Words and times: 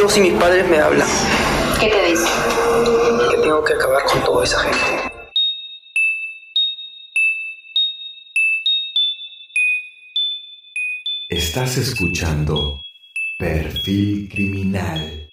Dios 0.00 0.16
y 0.16 0.20
mis 0.20 0.32
padres 0.32 0.66
me 0.66 0.78
hablan. 0.78 1.06
¿Qué 1.78 1.88
te 1.90 2.06
dice? 2.06 2.24
Que 3.30 3.36
tengo 3.36 3.62
que 3.62 3.74
acabar 3.74 4.02
con 4.04 4.24
toda 4.24 4.44
esa 4.44 4.58
gente. 4.60 5.12
Estás 11.28 11.76
escuchando 11.76 12.80
Perfil 13.38 14.30
Criminal 14.32 15.28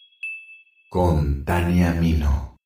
con 0.89 1.45
Tania 1.45 1.93
Mino. 1.93 2.56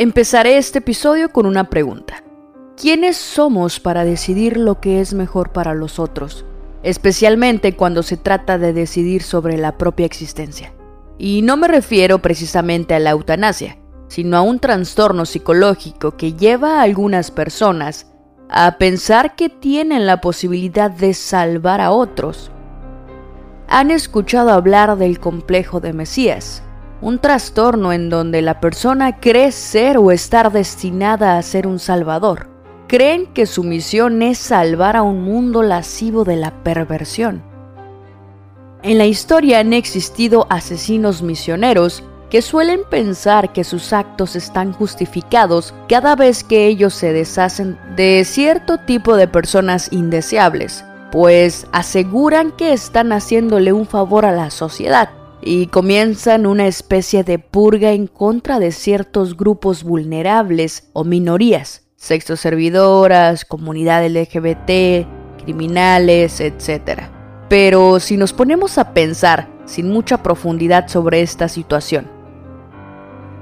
Empezaré 0.00 0.58
este 0.58 0.78
episodio 0.78 1.30
con 1.30 1.44
una 1.44 1.70
pregunta. 1.70 2.22
¿Quiénes 2.76 3.16
somos 3.16 3.80
para 3.80 4.04
decidir 4.04 4.56
lo 4.56 4.78
que 4.78 5.00
es 5.00 5.12
mejor 5.12 5.50
para 5.50 5.74
los 5.74 5.98
otros? 5.98 6.44
Especialmente 6.84 7.74
cuando 7.74 8.04
se 8.04 8.16
trata 8.16 8.58
de 8.58 8.72
decidir 8.72 9.24
sobre 9.24 9.58
la 9.58 9.76
propia 9.76 10.06
existencia. 10.06 10.72
Y 11.18 11.42
no 11.42 11.56
me 11.56 11.66
refiero 11.66 12.20
precisamente 12.20 12.94
a 12.94 13.00
la 13.00 13.10
eutanasia, 13.10 13.76
sino 14.06 14.36
a 14.36 14.40
un 14.42 14.60
trastorno 14.60 15.26
psicológico 15.26 16.16
que 16.16 16.34
lleva 16.34 16.78
a 16.78 16.82
algunas 16.82 17.32
personas 17.32 18.06
a 18.48 18.78
pensar 18.78 19.34
que 19.34 19.48
tienen 19.48 20.06
la 20.06 20.20
posibilidad 20.20 20.92
de 20.92 21.12
salvar 21.12 21.80
a 21.80 21.90
otros. 21.90 22.52
Han 23.66 23.90
escuchado 23.90 24.52
hablar 24.52 24.96
del 24.96 25.18
complejo 25.18 25.80
de 25.80 25.92
Mesías, 25.92 26.62
un 27.00 27.18
trastorno 27.18 27.92
en 27.92 28.10
donde 28.10 28.42
la 28.42 28.60
persona 28.60 29.20
cree 29.20 29.52
ser 29.52 29.98
o 29.98 30.10
estar 30.10 30.50
destinada 30.52 31.38
a 31.38 31.42
ser 31.42 31.66
un 31.66 31.78
salvador. 31.78 32.48
Creen 32.88 33.26
que 33.26 33.46
su 33.46 33.64
misión 33.64 34.22
es 34.22 34.38
salvar 34.38 34.96
a 34.96 35.02
un 35.02 35.22
mundo 35.22 35.62
lascivo 35.62 36.24
de 36.24 36.36
la 36.36 36.62
perversión. 36.62 37.42
En 38.82 38.98
la 38.98 39.06
historia 39.06 39.60
han 39.60 39.72
existido 39.72 40.46
asesinos 40.50 41.22
misioneros 41.22 42.02
que 42.30 42.42
suelen 42.42 42.80
pensar 42.88 43.52
que 43.52 43.64
sus 43.64 43.92
actos 43.92 44.36
están 44.36 44.72
justificados 44.72 45.74
cada 45.88 46.14
vez 46.14 46.44
que 46.44 46.66
ellos 46.66 46.94
se 46.94 47.12
deshacen 47.12 47.78
de 47.96 48.24
cierto 48.24 48.78
tipo 48.78 49.16
de 49.16 49.28
personas 49.28 49.88
indeseables, 49.92 50.84
pues 51.10 51.66
aseguran 51.72 52.52
que 52.52 52.72
están 52.72 53.12
haciéndole 53.12 53.72
un 53.72 53.86
favor 53.86 54.26
a 54.26 54.32
la 54.32 54.50
sociedad 54.50 55.10
y 55.40 55.66
comienzan 55.68 56.46
una 56.46 56.66
especie 56.66 57.24
de 57.24 57.38
purga 57.38 57.92
en 57.92 58.06
contra 58.06 58.58
de 58.58 58.72
ciertos 58.72 59.36
grupos 59.36 59.84
vulnerables 59.84 60.88
o 60.92 61.04
minorías, 61.04 61.82
servidoras, 61.96 63.44
comunidad 63.44 64.06
LGBT, 64.06 65.06
criminales, 65.42 66.40
etc. 66.40 67.02
Pero 67.48 68.00
si 68.00 68.16
nos 68.16 68.32
ponemos 68.32 68.78
a 68.78 68.92
pensar 68.92 69.48
sin 69.64 69.88
mucha 69.88 70.22
profundidad 70.22 70.88
sobre 70.88 71.22
esta 71.22 71.48
situación, 71.48 72.10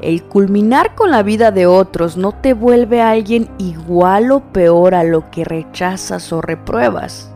el 0.02 0.22
culminar 0.24 0.94
con 0.94 1.10
la 1.10 1.22
vida 1.22 1.50
de 1.50 1.66
otros 1.66 2.16
no 2.16 2.32
te 2.32 2.52
vuelve 2.52 3.00
a 3.00 3.10
alguien 3.10 3.48
igual 3.58 4.30
o 4.30 4.40
peor 4.52 4.94
a 4.94 5.04
lo 5.04 5.30
que 5.30 5.44
rechazas 5.44 6.32
o 6.32 6.42
repruebas. 6.42 7.32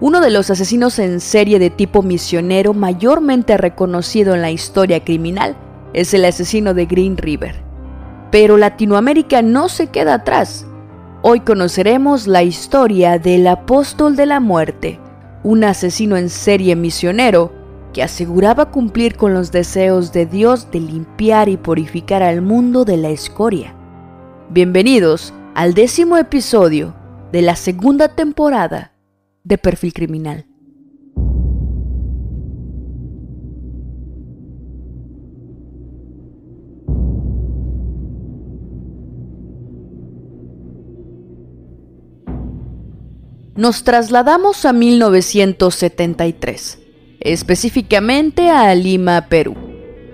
Uno 0.00 0.20
de 0.20 0.30
los 0.30 0.50
asesinos 0.50 0.98
en 0.98 1.20
serie 1.20 1.60
de 1.60 1.70
tipo 1.70 2.02
misionero 2.02 2.74
mayormente 2.74 3.56
reconocido 3.56 4.34
en 4.34 4.42
la 4.42 4.50
historia 4.50 5.04
criminal 5.04 5.56
es 5.92 6.12
el 6.14 6.24
asesino 6.24 6.74
de 6.74 6.86
Green 6.86 7.16
River. 7.16 7.62
Pero 8.32 8.56
Latinoamérica 8.56 9.40
no 9.40 9.68
se 9.68 9.86
queda 9.86 10.14
atrás. 10.14 10.66
Hoy 11.22 11.40
conoceremos 11.40 12.26
la 12.26 12.42
historia 12.42 13.20
del 13.20 13.46
apóstol 13.46 14.16
de 14.16 14.26
la 14.26 14.40
muerte, 14.40 14.98
un 15.44 15.62
asesino 15.62 16.16
en 16.16 16.28
serie 16.28 16.74
misionero 16.74 17.52
que 17.92 18.02
aseguraba 18.02 18.72
cumplir 18.72 19.16
con 19.16 19.32
los 19.32 19.52
deseos 19.52 20.12
de 20.12 20.26
Dios 20.26 20.72
de 20.72 20.80
limpiar 20.80 21.48
y 21.48 21.56
purificar 21.56 22.24
al 22.24 22.42
mundo 22.42 22.84
de 22.84 22.96
la 22.96 23.10
escoria. 23.10 23.76
Bienvenidos 24.50 25.32
al 25.54 25.72
décimo 25.72 26.16
episodio 26.16 26.96
de 27.30 27.42
la 27.42 27.54
segunda 27.54 28.08
temporada 28.08 28.93
de 29.44 29.58
perfil 29.58 29.92
criminal. 29.92 30.46
Nos 43.56 43.84
trasladamos 43.84 44.64
a 44.64 44.72
1973, 44.72 46.80
específicamente 47.20 48.50
a 48.50 48.74
Lima, 48.74 49.28
Perú. 49.28 49.54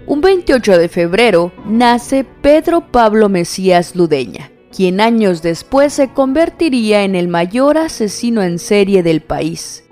Un 0.07 0.21
28 0.21 0.77
de 0.77 0.91
febrero 0.91 1.51
nace 1.65 2.25
Pedro 2.25 2.93
Pablo 2.93 3.31
Mesías 3.31 3.97
Ludeña, 3.97 4.53
quien 4.75 5.01
años 5.01 5.43
después 5.43 5.93
se 5.93 6.09
convertiría 6.09 7.03
en 7.03 7.15
el 7.15 7.29
mayor 7.29 7.77
asesino 7.77 8.43
en 8.43 8.59
serie 8.59 9.03
del 9.03 9.21
país. 9.21 9.85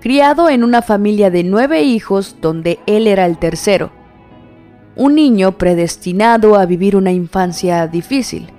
Criado 0.00 0.48
en 0.48 0.64
una 0.64 0.82
familia 0.82 1.30
de 1.30 1.44
nueve 1.44 1.82
hijos 1.82 2.36
donde 2.40 2.80
él 2.86 3.06
era 3.06 3.26
el 3.26 3.38
tercero, 3.38 3.92
un 4.96 5.14
niño 5.14 5.52
predestinado 5.58 6.56
a 6.56 6.66
vivir 6.66 6.96
una 6.96 7.12
infancia 7.12 7.86
difícil. 7.86 8.50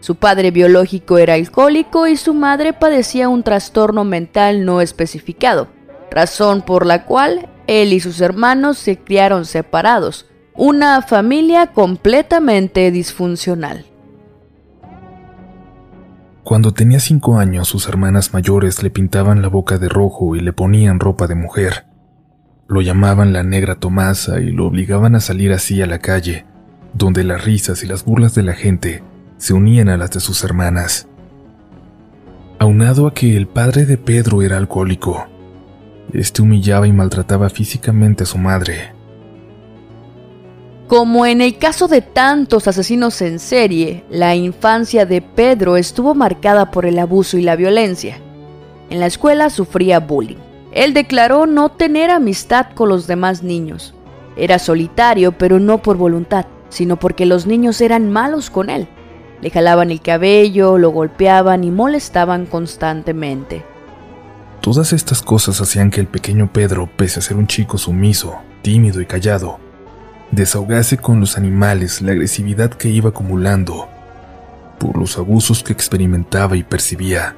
Su 0.00 0.14
padre 0.14 0.50
biológico 0.50 1.18
era 1.18 1.34
alcohólico 1.34 2.06
y 2.06 2.16
su 2.16 2.32
madre 2.32 2.72
padecía 2.72 3.28
un 3.28 3.42
trastorno 3.42 4.04
mental 4.04 4.64
no 4.64 4.80
especificado, 4.80 5.68
razón 6.10 6.62
por 6.62 6.86
la 6.86 7.04
cual 7.04 7.48
él 7.66 7.92
y 7.92 8.00
sus 8.00 8.20
hermanos 8.20 8.78
se 8.78 8.98
criaron 8.98 9.44
separados, 9.44 10.26
una 10.54 11.02
familia 11.02 11.68
completamente 11.68 12.90
disfuncional. 12.90 13.89
Cuando 16.50 16.72
tenía 16.72 16.98
cinco 16.98 17.38
años, 17.38 17.68
sus 17.68 17.86
hermanas 17.86 18.34
mayores 18.34 18.82
le 18.82 18.90
pintaban 18.90 19.40
la 19.40 19.46
boca 19.46 19.78
de 19.78 19.88
rojo 19.88 20.34
y 20.34 20.40
le 20.40 20.52
ponían 20.52 20.98
ropa 20.98 21.28
de 21.28 21.36
mujer. 21.36 21.86
Lo 22.66 22.80
llamaban 22.80 23.32
la 23.32 23.44
negra 23.44 23.76
Tomasa 23.76 24.40
y 24.40 24.50
lo 24.50 24.66
obligaban 24.66 25.14
a 25.14 25.20
salir 25.20 25.52
así 25.52 25.80
a 25.80 25.86
la 25.86 26.00
calle, 26.00 26.46
donde 26.92 27.22
las 27.22 27.44
risas 27.44 27.84
y 27.84 27.86
las 27.86 28.04
burlas 28.04 28.34
de 28.34 28.42
la 28.42 28.54
gente 28.54 29.04
se 29.36 29.54
unían 29.54 29.88
a 29.88 29.96
las 29.96 30.10
de 30.10 30.18
sus 30.18 30.42
hermanas. 30.42 31.06
Aunado 32.58 33.06
a 33.06 33.14
que 33.14 33.36
el 33.36 33.46
padre 33.46 33.86
de 33.86 33.96
Pedro 33.96 34.42
era 34.42 34.56
alcohólico, 34.56 35.28
este 36.12 36.42
humillaba 36.42 36.88
y 36.88 36.92
maltrataba 36.92 37.48
físicamente 37.48 38.24
a 38.24 38.26
su 38.26 38.38
madre. 38.38 38.92
Como 40.90 41.24
en 41.24 41.40
el 41.40 41.56
caso 41.56 41.86
de 41.86 42.02
tantos 42.02 42.66
asesinos 42.66 43.22
en 43.22 43.38
serie, 43.38 44.04
la 44.10 44.34
infancia 44.34 45.06
de 45.06 45.22
Pedro 45.22 45.76
estuvo 45.76 46.16
marcada 46.16 46.72
por 46.72 46.84
el 46.84 46.98
abuso 46.98 47.38
y 47.38 47.42
la 47.42 47.54
violencia. 47.54 48.18
En 48.90 48.98
la 48.98 49.06
escuela 49.06 49.50
sufría 49.50 50.00
bullying. 50.00 50.38
Él 50.72 50.92
declaró 50.92 51.46
no 51.46 51.68
tener 51.68 52.10
amistad 52.10 52.72
con 52.74 52.88
los 52.88 53.06
demás 53.06 53.44
niños. 53.44 53.94
Era 54.34 54.58
solitario, 54.58 55.30
pero 55.30 55.60
no 55.60 55.78
por 55.78 55.96
voluntad, 55.96 56.46
sino 56.70 56.98
porque 56.98 57.24
los 57.24 57.46
niños 57.46 57.80
eran 57.80 58.10
malos 58.10 58.50
con 58.50 58.68
él. 58.68 58.88
Le 59.42 59.50
jalaban 59.50 59.92
el 59.92 60.00
cabello, 60.00 60.76
lo 60.76 60.90
golpeaban 60.90 61.62
y 61.62 61.70
molestaban 61.70 62.46
constantemente. 62.46 63.62
Todas 64.60 64.92
estas 64.92 65.22
cosas 65.22 65.60
hacían 65.60 65.92
que 65.92 66.00
el 66.00 66.08
pequeño 66.08 66.52
Pedro, 66.52 66.90
pese 66.96 67.20
a 67.20 67.22
ser 67.22 67.36
un 67.36 67.46
chico 67.46 67.78
sumiso, 67.78 68.34
tímido 68.62 69.00
y 69.00 69.06
callado, 69.06 69.69
desahogase 70.30 70.96
con 70.96 71.20
los 71.20 71.36
animales 71.36 72.00
la 72.02 72.12
agresividad 72.12 72.70
que 72.70 72.88
iba 72.88 73.10
acumulando 73.10 73.88
por 74.78 74.96
los 74.96 75.18
abusos 75.18 75.62
que 75.62 75.72
experimentaba 75.72 76.56
y 76.56 76.62
percibía. 76.62 77.36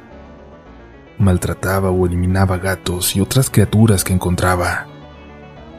Maltrataba 1.19 1.91
o 1.91 2.07
eliminaba 2.07 2.59
gatos 2.59 3.17
y 3.17 3.21
otras 3.21 3.51
criaturas 3.51 4.05
que 4.05 4.13
encontraba. 4.13 4.87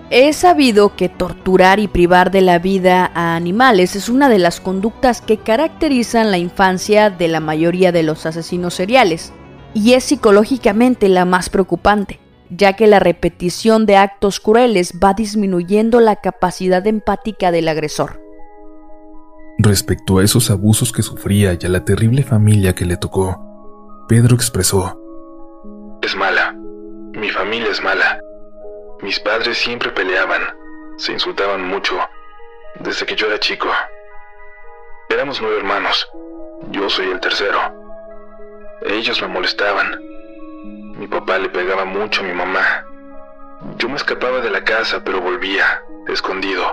He 0.10 0.34
sabido 0.34 0.96
que 0.96 1.10
torturar 1.10 1.80
y 1.80 1.88
privar 1.88 2.30
de 2.30 2.42
la 2.42 2.60
vida 2.60 3.10
a 3.16 3.36
animales 3.36 3.96
es 3.96 4.10
una 4.10 4.30
de 4.30 4.38
las 4.38 4.60
conductas 4.60 5.22
que 5.22 5.38
caracterizan 5.38 6.30
la 6.30 6.38
infancia 6.38 7.10
de 7.10 7.28
la 7.28 7.40
mayoría 7.40 7.92
de 7.92 8.04
los 8.04 8.26
asesinos 8.26 8.74
seriales, 8.74 9.34
y 9.74 9.94
es 9.94 10.04
psicológicamente 10.04 11.10
la 11.10 11.26
más 11.26 11.50
preocupante 11.50 12.23
ya 12.56 12.74
que 12.74 12.88
la 12.88 13.00
repetición 13.00 13.86
de 13.86 13.98
actos 13.98 14.40
crueles 14.40 14.94
va 15.04 15.14
disminuyendo 15.14 16.00
la 16.00 16.18
capacidad 16.18 16.86
empática 16.88 17.52
del 17.52 17.68
agresor. 17.68 18.22
Respecto 19.60 20.18
a 20.18 20.24
esos 20.24 20.50
abusos 20.50 20.92
que 20.92 21.04
sufría 21.04 21.58
y 21.60 21.66
a 21.66 21.70
la 21.70 21.86
terrible 21.86 22.24
familia 22.24 22.74
que 22.74 22.86
le 22.86 22.98
tocó, 22.98 23.40
Pedro 24.08 24.36
expresó, 24.36 25.00
Es 26.02 26.16
mala, 26.16 26.54
mi 27.14 27.30
familia 27.30 27.70
es 27.70 27.82
mala. 27.82 28.20
Mis 29.02 29.20
padres 29.20 29.58
siempre 29.58 29.90
peleaban, 29.92 30.42
se 30.98 31.14
insultaban 31.14 31.68
mucho, 31.68 31.96
desde 32.80 33.06
que 33.06 33.16
yo 33.16 33.28
era 33.28 33.40
chico. 33.40 33.68
Éramos 35.10 35.40
nueve 35.42 35.58
hermanos, 35.58 36.10
yo 36.72 36.90
soy 36.90 37.08
el 37.12 37.20
tercero. 37.20 37.60
Ellos 38.86 39.22
me 39.22 39.28
molestaban. 39.28 40.13
Mi 40.98 41.08
papá 41.08 41.40
le 41.40 41.50
pegaba 41.50 41.86
mucho 41.86 42.22
a 42.22 42.24
mi 42.24 42.34
mamá. 42.34 42.86
Yo 43.78 43.90
me 43.90 43.96
escapaba 43.96 44.42
de 44.42 44.52
la 44.52 44.64
casa, 44.64 45.02
pero 45.04 45.22
volvía, 45.22 45.82
escondido, 46.08 46.64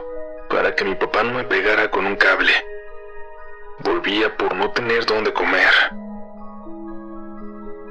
para 0.51 0.75
que 0.75 0.85
mi 0.85 0.95
papá 0.95 1.23
no 1.23 1.33
me 1.33 1.45
pegara 1.45 1.91
con 1.91 2.05
un 2.07 2.17
cable. 2.17 2.53
Volvía 3.83 4.37
por 4.37 4.55
no 4.55 4.71
tener 4.71 5.07
dónde 5.07 5.33
comer. 5.33 5.71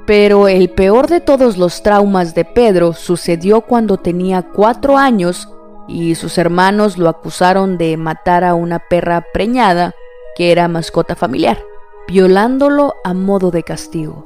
Pero 0.06 0.48
el 0.48 0.70
peor 0.70 1.08
de 1.08 1.20
todos 1.20 1.58
los 1.58 1.81
traumas 1.81 2.36
de 2.36 2.46
Pedro 2.46 2.94
sucedió 2.94 3.62
cuando 3.62 3.98
tenía 3.98 4.44
cuatro 4.44 4.98
años 4.98 5.50
y 5.88 6.14
sus 6.16 6.38
hermanos 6.38 6.98
lo 6.98 7.10
acusaron 7.10 7.78
de 7.78 7.98
matar 7.98 8.44
a 8.44 8.54
una 8.54 8.80
perra 8.80 9.25
preñada 9.34 9.94
que 10.36 10.52
era 10.52 10.68
mascota 10.68 11.16
familiar, 11.16 11.64
violándolo 12.08 12.96
a 13.04 13.14
modo 13.14 13.50
de 13.50 13.64
castigo. 13.64 14.25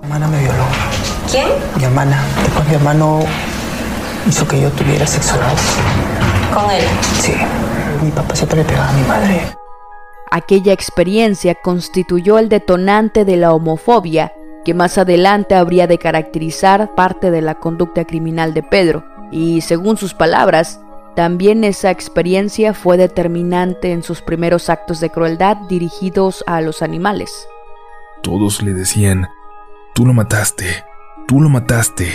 Mi 0.00 0.06
hermana 0.06 0.28
me 0.28 0.40
violó. 0.40 1.05
¿Quién? 1.30 1.48
Mi 1.76 1.84
hermana. 1.84 2.22
Después 2.42 2.68
mi 2.68 2.74
hermano 2.74 3.20
hizo 4.26 4.46
que 4.46 4.60
yo 4.60 4.70
tuviera 4.70 5.06
sexo 5.06 5.36
oral. 5.36 5.56
Con 6.52 6.70
él. 6.70 6.84
Sí. 7.20 7.34
Mi 8.02 8.10
papá 8.10 8.34
siempre 8.34 8.58
le 8.58 8.64
pegaba 8.64 8.90
a 8.90 8.92
mi 8.92 9.02
madre. 9.02 9.40
Aquella 10.30 10.72
experiencia 10.72 11.54
constituyó 11.54 12.38
el 12.38 12.48
detonante 12.48 13.24
de 13.24 13.36
la 13.36 13.52
homofobia 13.52 14.32
que 14.66 14.74
más 14.74 14.98
adelante 14.98 15.54
habría 15.54 15.86
de 15.86 15.96
caracterizar 15.96 16.92
parte 16.96 17.30
de 17.30 17.40
la 17.40 17.54
conducta 17.54 18.04
criminal 18.04 18.52
de 18.52 18.64
Pedro, 18.64 19.04
y 19.30 19.60
según 19.60 19.96
sus 19.96 20.12
palabras, 20.12 20.80
también 21.14 21.62
esa 21.62 21.92
experiencia 21.92 22.74
fue 22.74 22.96
determinante 22.96 23.92
en 23.92 24.02
sus 24.02 24.22
primeros 24.22 24.68
actos 24.68 24.98
de 24.98 25.08
crueldad 25.08 25.56
dirigidos 25.68 26.42
a 26.48 26.60
los 26.62 26.82
animales. 26.82 27.46
Todos 28.24 28.60
le 28.60 28.74
decían, 28.74 29.28
tú 29.94 30.04
lo 30.04 30.12
mataste, 30.12 30.84
tú 31.26 31.40
lo 31.40 31.48
mataste. 31.48 32.08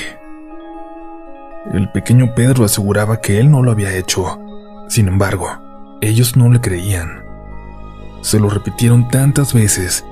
El 1.74 1.92
pequeño 1.92 2.34
Pedro 2.34 2.66
aseguraba 2.66 3.22
que 3.22 3.40
él 3.40 3.52
no 3.52 3.62
lo 3.62 3.72
había 3.72 3.96
hecho. 3.96 4.40
Sin 4.88 5.08
embargo, 5.08 5.48
ellos 6.02 6.36
no 6.36 6.50
le 6.50 6.60
creían. 6.60 7.24
Se 8.22 8.40
lo 8.40 8.50
repitieron 8.50 9.08
tantas 9.10 9.54
veces 9.54 10.06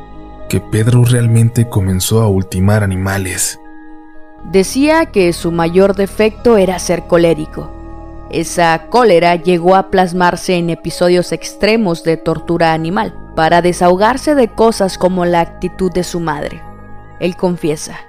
que 0.47 0.59
Pedro 0.59 1.03
realmente 1.05 1.69
comenzó 1.69 2.21
a 2.21 2.27
ultimar 2.27 2.83
animales. 2.83 3.59
Decía 4.43 5.05
que 5.07 5.31
su 5.33 5.51
mayor 5.51 5.95
defecto 5.95 6.57
era 6.57 6.79
ser 6.79 7.03
colérico. 7.03 7.71
Esa 8.31 8.87
cólera 8.89 9.35
llegó 9.35 9.75
a 9.75 9.89
plasmarse 9.89 10.55
en 10.55 10.69
episodios 10.69 11.31
extremos 11.31 12.03
de 12.03 12.17
tortura 12.17 12.73
animal, 12.73 13.15
para 13.35 13.61
desahogarse 13.61 14.35
de 14.35 14.49
cosas 14.49 14.97
como 14.97 15.25
la 15.25 15.41
actitud 15.41 15.91
de 15.91 16.03
su 16.03 16.19
madre. 16.19 16.61
Él 17.19 17.35
confiesa. 17.35 18.08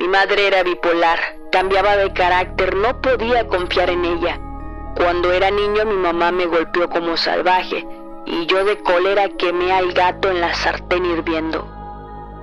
Mi 0.00 0.08
madre 0.08 0.46
era 0.46 0.62
bipolar, 0.62 1.18
cambiaba 1.52 1.94
de 1.94 2.10
carácter, 2.14 2.74
no 2.74 3.02
podía 3.02 3.46
confiar 3.46 3.90
en 3.90 4.06
ella. 4.06 4.40
Cuando 4.96 5.30
era 5.30 5.50
niño 5.50 5.84
mi 5.84 5.92
mamá 5.92 6.32
me 6.32 6.46
golpeó 6.46 6.88
como 6.88 7.18
salvaje 7.18 7.86
y 8.24 8.46
yo 8.46 8.64
de 8.64 8.78
cólera 8.78 9.28
quemé 9.36 9.70
al 9.70 9.92
gato 9.92 10.30
en 10.30 10.40
la 10.40 10.54
sartén 10.54 11.04
hirviendo. 11.04 11.68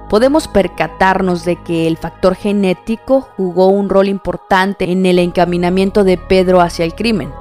Podemos 0.07 0.47
percatarnos 0.47 1.45
de 1.45 1.55
que 1.63 1.87
el 1.87 1.97
factor 1.97 2.35
genético 2.35 3.21
jugó 3.21 3.69
un 3.69 3.89
rol 3.89 4.07
importante 4.07 4.91
en 4.91 5.07
el 5.07 5.17
encaminamiento 5.17 6.03
de 6.03 6.19
Pedro 6.19 6.61
hacia 6.61 6.85
el 6.85 6.93
crimen. 6.93 7.33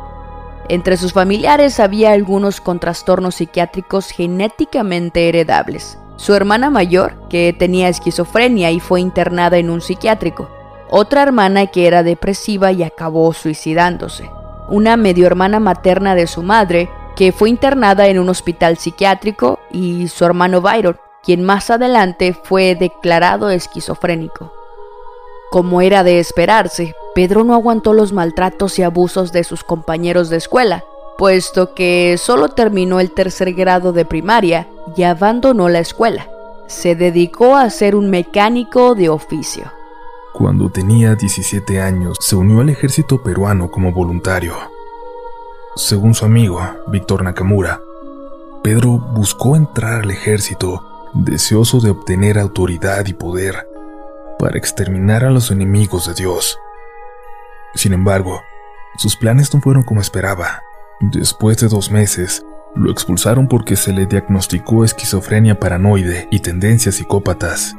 Entre 0.71 0.97
sus 0.97 1.13
familiares 1.13 1.79
había 1.79 2.13
algunos 2.13 2.63
con 2.63 2.81
trastornos 2.81 3.35
psiquiátricos 3.35 4.11
genéticamente 4.13 5.29
heredables. 5.29 5.99
Su 6.17 6.35
hermana 6.35 6.71
mayor, 6.71 7.15
que 7.29 7.55
tenía 7.57 7.89
esquizofrenia 7.89 8.71
y 8.71 8.81
fue 8.81 9.01
internada 9.01 9.59
en 9.59 9.71
un 9.71 9.81
psiquiátrico. 9.81 10.49
Otra 10.91 11.23
hermana 11.23 11.67
que 11.67 11.87
era 11.87 12.03
depresiva 12.03 12.73
y 12.73 12.83
acabó 12.83 13.33
suicidándose. 13.33 14.31
Una 14.69 14.97
medio 14.97 15.27
hermana 15.27 15.61
materna 15.61 16.15
de 16.15 16.27
su 16.27 16.43
madre, 16.43 16.89
que 17.17 17.33
fue 17.33 17.51
internada 17.51 18.07
en 18.09 18.19
un 18.19 18.29
hospital 18.29 18.79
psiquiátrico, 18.79 19.59
y 19.71 20.09
su 20.09 20.25
hermano 20.25 20.61
Byron, 20.61 20.97
quien 21.23 21.45
más 21.45 21.71
adelante 21.71 22.35
fue 22.41 22.75
declarado 22.75 23.51
esquizofrénico. 23.51 24.53
Como 25.51 25.81
era 25.81 26.03
de 26.03 26.19
esperarse, 26.19 26.95
Pedro 27.15 27.45
no 27.45 27.55
aguantó 27.55 27.93
los 27.93 28.13
maltratos 28.13 28.79
y 28.79 28.83
abusos 28.83 29.33
de 29.33 29.45
sus 29.45 29.65
compañeros 29.65 30.29
de 30.29 30.37
escuela, 30.37 30.85
puesto 31.19 31.75
que 31.75 32.17
solo 32.19 32.49
terminó 32.49 33.01
el 33.01 33.13
tercer 33.13 33.53
grado 33.55 33.93
de 33.93 34.05
primaria 34.05 34.69
y 34.95 35.03
abandonó 35.03 35.69
la 35.69 35.79
escuela. 35.79 36.29
Se 36.67 36.95
dedicó 36.95 37.57
a 37.57 37.71
ser 37.71 37.95
un 37.95 38.11
mecánico 38.11 38.95
de 38.95 39.09
oficio. 39.09 39.73
Cuando 40.33 40.69
tenía 40.69 41.15
17 41.15 41.81
años, 41.81 42.19
se 42.21 42.37
unió 42.37 42.61
al 42.61 42.69
ejército 42.69 43.23
peruano 43.23 43.71
como 43.71 43.93
voluntario. 43.93 44.55
Según 45.77 46.15
su 46.15 46.25
amigo, 46.25 46.61
Víctor 46.89 47.23
Nakamura, 47.23 47.81
Pedro 48.63 48.99
buscó 48.99 49.57
entrar 49.57 50.03
al 50.03 50.11
ejército 50.11 51.09
deseoso 51.15 51.81
de 51.81 51.91
obtener 51.91 52.39
autoridad 52.39 53.07
y 53.07 53.13
poder 53.13 53.67
para 54.39 54.59
exterminar 54.59 55.25
a 55.25 55.31
los 55.31 55.51
enemigos 55.51 56.07
de 56.07 56.15
Dios. 56.15 56.59
Sin 57.75 57.93
embargo, 57.93 58.43
sus 58.99 59.17
planes 59.17 59.53
no 59.55 59.61
fueron 59.61 59.83
como 59.83 60.01
esperaba. 60.01 60.63
Después 61.01 61.59
de 61.59 61.69
dos 61.69 61.91
meses, 61.91 62.45
lo 62.77 62.91
expulsaron 62.91 63.49
porque 63.49 63.77
se 63.77 63.93
le 63.93 64.07
diagnosticó 64.07 64.85
esquizofrenia 64.85 65.59
paranoide 65.59 66.29
y 66.31 66.41
tendencias 66.41 66.97
psicópatas. 66.97 67.77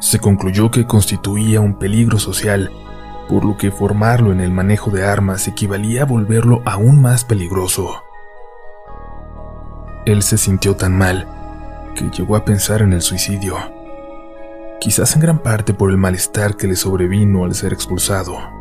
Se 0.00 0.18
concluyó 0.18 0.70
que 0.70 0.86
constituía 0.86 1.60
un 1.60 1.74
peligro 1.74 2.18
social, 2.18 2.70
por 3.28 3.44
lo 3.44 3.56
que 3.56 3.70
formarlo 3.70 4.32
en 4.32 4.40
el 4.40 4.50
manejo 4.50 4.90
de 4.90 5.04
armas 5.04 5.48
equivalía 5.48 6.02
a 6.02 6.06
volverlo 6.06 6.62
aún 6.64 7.00
más 7.00 7.24
peligroso. 7.24 8.02
Él 10.06 10.22
se 10.22 10.38
sintió 10.38 10.76
tan 10.76 10.96
mal 10.96 11.26
que 11.94 12.10
llegó 12.10 12.36
a 12.36 12.44
pensar 12.44 12.82
en 12.82 12.92
el 12.92 13.02
suicidio, 13.02 13.56
quizás 14.80 15.14
en 15.16 15.22
gran 15.22 15.38
parte 15.38 15.74
por 15.74 15.90
el 15.90 15.96
malestar 15.96 16.56
que 16.56 16.68
le 16.68 16.76
sobrevino 16.76 17.44
al 17.44 17.54
ser 17.54 17.72
expulsado. 17.72 18.57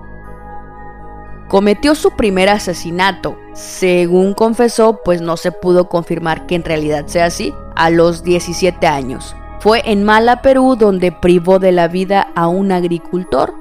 Cometió 1.48 1.96
su 1.96 2.12
primer 2.12 2.50
asesinato, 2.50 3.38
según 3.54 4.34
confesó, 4.34 5.02
pues 5.04 5.22
no 5.22 5.38
se 5.38 5.52
pudo 5.52 5.88
confirmar 5.88 6.46
que 6.46 6.56
en 6.56 6.64
realidad 6.64 7.08
sea 7.08 7.26
así, 7.26 7.54
a 7.76 7.90
los 7.90 8.24
17 8.24 8.86
años. 8.86 9.36
Fue 9.60 9.82
en 9.86 10.04
Mala, 10.04 10.42
Perú, 10.42 10.76
donde 10.78 11.12
privó 11.12 11.60
de 11.60 11.72
la 11.72 11.88
vida 11.88 12.28
a 12.36 12.48
un 12.48 12.72
agricultor 12.72 13.54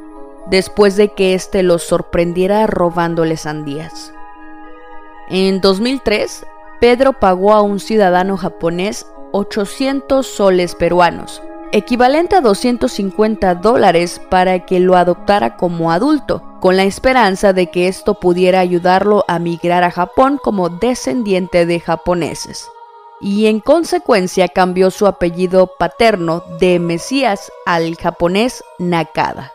después 0.47 0.97
de 0.97 1.09
que 1.09 1.35
éste 1.35 1.62
los 1.62 1.83
sorprendiera 1.83 2.66
robándole 2.66 3.37
sandías. 3.37 4.12
En 5.28 5.61
2003, 5.61 6.47
Pedro 6.81 7.14
pagó 7.14 7.52
a 7.52 7.62
un 7.62 7.81
ciudadano 7.81 8.37
japonés 8.37 9.07
800 9.33 10.26
soles 10.26 10.75
peruanos, 10.75 11.43
equivalente 11.73 12.37
a 12.37 12.40
250 12.40 13.57
dólares 13.57 14.21
para 14.31 14.64
que 14.64 14.78
lo 14.78 14.97
adoptara 14.97 15.57
como 15.57 15.90
adulto, 15.90 16.43
con 16.60 16.76
la 16.76 16.84
esperanza 16.84 17.52
de 17.52 17.70
que 17.70 17.88
esto 17.88 18.14
pudiera 18.14 18.60
ayudarlo 18.60 19.25
a 19.28 19.38
migrar 19.38 19.84
a 19.84 19.90
Japón 19.90 20.38
como 20.42 20.68
descendiente 20.68 21.66
de 21.66 21.80
japoneses. 21.80 22.70
Y 23.20 23.46
en 23.46 23.60
consecuencia 23.60 24.48
cambió 24.48 24.90
su 24.90 25.06
apellido 25.06 25.70
paterno 25.78 26.44
de 26.60 26.78
Mesías 26.78 27.50
al 27.64 27.96
japonés 27.96 28.62
Nakada. 28.78 29.52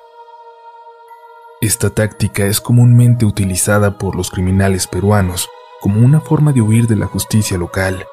Esta 1.61 1.91
táctica 1.91 2.45
es 2.45 2.59
comúnmente 2.59 3.23
utilizada 3.23 3.99
por 3.99 4.15
los 4.15 4.31
criminales 4.31 4.87
peruanos 4.87 5.47
como 5.79 6.03
una 6.03 6.19
forma 6.21 6.53
de 6.53 6.61
huir 6.61 6.87
de 6.87 6.95
la 6.95 7.05
justicia 7.05 7.57
local. 7.57 8.05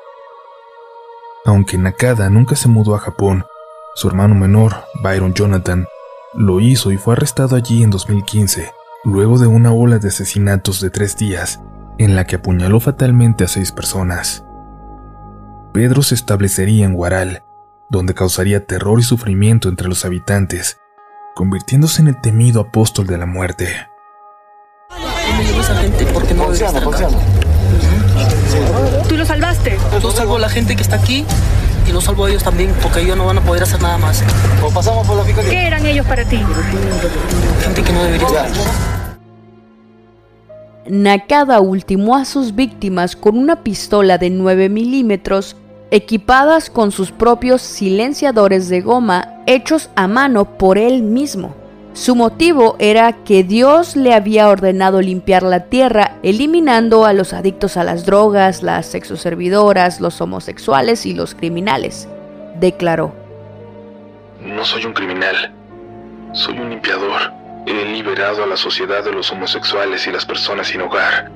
Aunque 1.46 1.78
Nakada 1.78 2.28
nunca 2.28 2.56
se 2.56 2.68
mudó 2.68 2.94
a 2.94 2.98
Japón, 2.98 3.46
su 3.94 4.06
hermano 4.06 4.34
menor, 4.34 4.84
Byron 5.02 5.32
Jonathan, 5.32 5.86
lo 6.34 6.60
hizo 6.60 6.92
y 6.92 6.98
fue 6.98 7.14
arrestado 7.14 7.56
allí 7.56 7.82
en 7.82 7.90
2015, 7.90 8.70
luego 9.08 9.38
de 9.38 9.46
una 9.46 9.72
ola 9.72 9.98
de 9.98 10.08
asesinatos 10.08 10.80
de 10.80 10.90
tres 10.90 11.16
días, 11.16 11.60
en 11.98 12.14
la 12.14 12.26
que 12.26 12.36
apuñaló 12.36 12.78
fatalmente 12.78 13.44
a 13.44 13.48
seis 13.48 13.72
personas. 13.72 14.44
Pedro 15.72 16.02
se 16.02 16.14
establecería 16.14 16.84
en 16.84 16.94
Guaral, 16.94 17.42
donde 17.88 18.14
causaría 18.14 18.66
terror 18.66 19.00
y 19.00 19.02
sufrimiento 19.02 19.68
entre 19.68 19.88
los 19.88 20.04
habitantes, 20.04 20.80
convirtiéndose 21.34 22.02
en 22.02 22.08
el 22.08 22.20
temido 22.20 22.60
apóstol 22.60 23.06
de 23.06 23.18
la 23.18 23.26
muerte. 23.26 23.68
¿Tú 29.08 29.16
lo 29.16 29.24
salvaste? 29.24 29.78
Yo 30.02 30.10
salvo 30.10 30.36
a 30.36 30.40
la 30.40 30.48
gente 30.48 30.76
que 30.76 30.82
está 30.82 30.96
aquí 30.96 31.24
y 31.88 31.92
los 31.92 32.04
salvo 32.04 32.26
a 32.26 32.30
ellos 32.30 32.42
también, 32.42 32.74
porque 32.82 33.00
ellos 33.00 33.16
no 33.16 33.26
van 33.26 33.38
a 33.38 33.40
poder 33.40 33.62
hacer 33.62 33.80
nada 33.80 33.98
más. 33.98 34.22
O 34.62 34.70
pasamos 34.70 35.06
por 35.06 35.16
la 35.16 35.24
¿Qué 35.24 35.66
eran 35.66 35.84
ellos 35.86 36.06
para 36.06 36.24
ti? 36.24 36.40
Gente 37.62 37.82
que 37.82 37.92
no 37.92 38.02
debería 38.02 38.26
estar. 38.26 38.48
Nakada 40.86 41.60
ultimó 41.60 42.16
a 42.16 42.24
sus 42.24 42.54
víctimas 42.54 43.14
con 43.14 43.36
una 43.36 43.62
pistola 43.62 44.16
de 44.16 44.30
9 44.30 44.68
milímetros 44.68 45.56
equipadas 45.90 46.70
con 46.70 46.92
sus 46.92 47.12
propios 47.12 47.62
silenciadores 47.62 48.68
de 48.68 48.80
goma 48.80 49.42
hechos 49.46 49.90
a 49.96 50.06
mano 50.06 50.56
por 50.58 50.78
él 50.78 51.02
mismo. 51.02 51.54
Su 51.98 52.14
motivo 52.14 52.76
era 52.78 53.12
que 53.24 53.42
Dios 53.42 53.96
le 53.96 54.14
había 54.14 54.48
ordenado 54.48 55.00
limpiar 55.00 55.42
la 55.42 55.64
tierra, 55.64 56.12
eliminando 56.22 57.04
a 57.04 57.12
los 57.12 57.32
adictos 57.32 57.76
a 57.76 57.82
las 57.82 58.06
drogas, 58.06 58.62
las 58.62 58.86
sexoservidoras, 58.86 60.00
los 60.00 60.20
homosexuales 60.20 61.06
y 61.06 61.12
los 61.12 61.34
criminales. 61.34 62.08
Declaró. 62.54 63.12
No 64.40 64.64
soy 64.64 64.84
un 64.84 64.92
criminal, 64.92 65.52
soy 66.34 66.56
un 66.60 66.70
limpiador. 66.70 67.32
He 67.66 67.86
liberado 67.86 68.44
a 68.44 68.46
la 68.46 68.56
sociedad 68.56 69.02
de 69.02 69.10
los 69.10 69.32
homosexuales 69.32 70.06
y 70.06 70.12
las 70.12 70.24
personas 70.24 70.68
sin 70.68 70.82
hogar. 70.82 71.32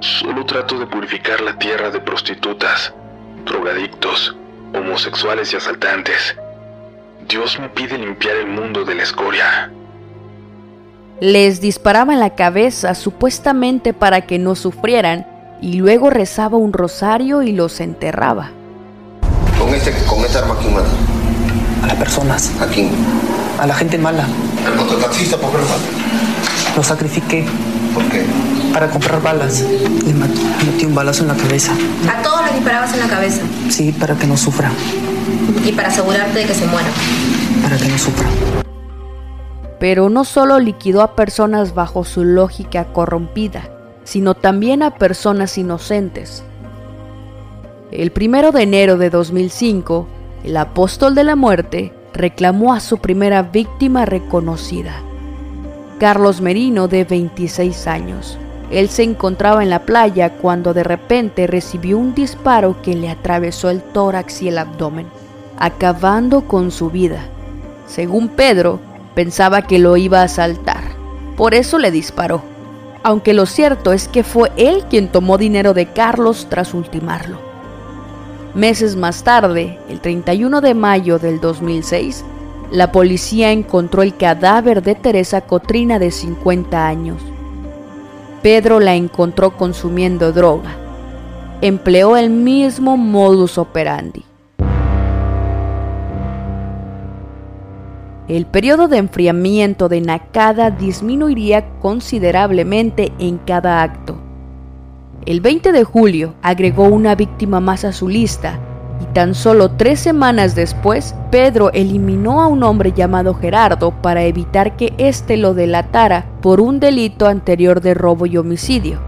Solo 0.00 0.44
trato 0.44 0.76
de 0.76 0.88
purificar 0.88 1.40
la 1.40 1.56
tierra 1.56 1.90
de 1.90 2.00
prostitutas, 2.00 2.92
drogadictos, 3.44 4.36
homosexuales 4.74 5.52
y 5.52 5.56
asaltantes. 5.56 6.36
Dios 7.28 7.58
me 7.58 7.68
pide 7.68 7.98
limpiar 7.98 8.36
el 8.36 8.46
mundo 8.46 8.84
de 8.84 8.94
la 8.94 9.02
escoria. 9.02 9.72
Les 11.20 11.60
disparaba 11.60 12.12
en 12.12 12.20
la 12.20 12.34
cabeza 12.36 12.94
supuestamente 12.94 13.92
para 13.92 14.20
que 14.20 14.38
no 14.38 14.54
sufrieran 14.54 15.26
y 15.60 15.74
luego 15.74 16.10
rezaba 16.10 16.56
un 16.56 16.72
rosario 16.72 17.42
y 17.42 17.52
los 17.52 17.80
enterraba. 17.80 18.50
¿Con, 19.58 19.74
este, 19.74 19.92
con 20.06 20.24
esta 20.24 20.40
arma 20.40 20.56
quién 20.60 20.74
mata? 20.74 20.88
A 21.82 21.86
las 21.88 21.96
personas. 21.96 22.52
¿A 22.60 22.66
quién? 22.66 22.90
A 23.58 23.66
la 23.66 23.74
gente 23.74 23.98
mala. 23.98 24.26
¿El 24.64 24.74
mototaxista 24.76 25.36
por 25.36 25.50
qué 25.50 25.58
lo 25.58 25.64
mata? 25.64 26.76
Lo 26.76 26.82
sacrifiqué. 26.84 27.44
¿Por 27.92 28.04
qué? 28.04 28.24
Para 28.72 28.88
comprar 28.88 29.20
balas. 29.20 29.62
Le 29.62 30.12
metí 30.12 30.84
un 30.84 30.94
balazo 30.94 31.22
en 31.22 31.28
la 31.28 31.34
cabeza. 31.34 31.72
¿A 32.08 32.22
todos 32.22 32.44
les 32.44 32.54
disparabas 32.54 32.92
en 32.92 33.00
la 33.00 33.08
cabeza? 33.08 33.42
Sí, 33.70 33.90
para 33.92 34.14
que 34.14 34.26
no 34.26 34.36
sufra. 34.36 34.70
Y 35.64 35.72
para 35.72 35.88
asegurarte 35.88 36.40
de 36.40 36.46
que 36.46 36.54
se 36.54 36.66
muera. 36.66 36.88
Para 37.62 37.76
que 37.76 37.88
no 37.88 37.98
sufra. 37.98 38.28
Pero 39.78 40.08
no 40.08 40.24
solo 40.24 40.58
liquidó 40.58 41.02
a 41.02 41.16
personas 41.16 41.74
bajo 41.74 42.04
su 42.04 42.24
lógica 42.24 42.92
corrompida, 42.92 43.70
sino 44.04 44.34
también 44.34 44.82
a 44.82 44.96
personas 44.96 45.58
inocentes. 45.58 46.44
El 47.90 48.10
primero 48.10 48.52
de 48.52 48.62
enero 48.62 48.96
de 48.96 49.10
2005, 49.10 50.06
el 50.44 50.56
apóstol 50.56 51.14
de 51.14 51.24
la 51.24 51.36
muerte 51.36 51.92
reclamó 52.12 52.72
a 52.72 52.80
su 52.80 52.98
primera 52.98 53.42
víctima 53.42 54.06
reconocida, 54.06 55.02
Carlos 55.98 56.40
Merino, 56.40 56.88
de 56.88 57.04
26 57.04 57.86
años. 57.86 58.38
Él 58.70 58.88
se 58.88 59.04
encontraba 59.04 59.62
en 59.62 59.70
la 59.70 59.84
playa 59.84 60.30
cuando 60.30 60.74
de 60.74 60.82
repente 60.82 61.46
recibió 61.46 61.98
un 61.98 62.14
disparo 62.14 62.82
que 62.82 62.94
le 62.94 63.08
atravesó 63.08 63.70
el 63.70 63.82
tórax 63.82 64.42
y 64.42 64.48
el 64.48 64.58
abdomen, 64.58 65.06
acabando 65.58 66.42
con 66.42 66.70
su 66.70 66.90
vida. 66.90 67.26
Según 67.86 68.28
Pedro, 68.28 68.80
pensaba 69.14 69.62
que 69.62 69.78
lo 69.78 69.96
iba 69.96 70.20
a 70.20 70.24
asaltar, 70.24 70.82
por 71.36 71.54
eso 71.54 71.78
le 71.78 71.90
disparó, 71.90 72.42
aunque 73.02 73.34
lo 73.34 73.46
cierto 73.46 73.92
es 73.92 74.08
que 74.08 74.24
fue 74.24 74.50
él 74.56 74.84
quien 74.90 75.08
tomó 75.08 75.38
dinero 75.38 75.72
de 75.74 75.86
Carlos 75.86 76.48
tras 76.50 76.74
ultimarlo. 76.74 77.38
Meses 78.54 78.96
más 78.96 79.22
tarde, 79.22 79.78
el 79.88 80.00
31 80.00 80.60
de 80.60 80.74
mayo 80.74 81.18
del 81.18 81.40
2006, 81.40 82.24
la 82.70 82.90
policía 82.90 83.52
encontró 83.52 84.02
el 84.02 84.16
cadáver 84.16 84.82
de 84.82 84.96
Teresa 84.96 85.42
Cotrina 85.42 85.98
de 86.00 86.10
50 86.10 86.86
años. 86.86 87.22
Pedro 88.46 88.78
la 88.78 88.94
encontró 88.94 89.56
consumiendo 89.56 90.30
droga. 90.30 90.70
Empleó 91.62 92.16
el 92.16 92.30
mismo 92.30 92.96
modus 92.96 93.58
operandi. 93.58 94.22
El 98.28 98.46
periodo 98.46 98.86
de 98.86 98.98
enfriamiento 98.98 99.88
de 99.88 100.00
Nakada 100.00 100.70
disminuiría 100.70 101.68
considerablemente 101.80 103.12
en 103.18 103.38
cada 103.38 103.82
acto. 103.82 104.16
El 105.24 105.40
20 105.40 105.72
de 105.72 105.82
julio 105.82 106.34
agregó 106.40 106.84
una 106.84 107.16
víctima 107.16 107.58
más 107.58 107.84
a 107.84 107.92
su 107.92 108.08
lista 108.08 108.60
y 109.00 109.04
tan 109.12 109.34
solo 109.34 109.70
tres 109.72 110.00
semanas 110.00 110.54
después, 110.54 111.14
Pedro 111.30 111.70
eliminó 111.72 112.40
a 112.40 112.46
un 112.46 112.62
hombre 112.62 112.92
llamado 112.92 113.34
Gerardo 113.34 113.90
para 113.90 114.24
evitar 114.24 114.76
que 114.76 114.94
éste 114.98 115.36
lo 115.36 115.54
delatara 115.54 116.26
por 116.40 116.60
un 116.60 116.80
delito 116.80 117.26
anterior 117.26 117.80
de 117.80 117.94
robo 117.94 118.26
y 118.26 118.36
homicidio. 118.36 119.00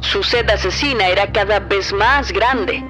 Su 0.00 0.22
sed 0.22 0.48
asesina 0.48 1.08
era 1.08 1.32
cada 1.32 1.58
vez 1.58 1.92
más 1.92 2.32
grande. 2.32 2.84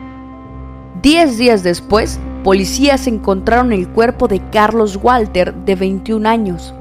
Diez 1.00 1.38
días 1.38 1.62
después, 1.62 2.20
policías 2.44 3.06
encontraron 3.06 3.72
el 3.72 3.88
cuerpo 3.88 4.28
de 4.28 4.40
Carlos 4.50 4.98
Walter, 5.00 5.54
de 5.54 5.74
21 5.74 6.28
años. 6.28 6.74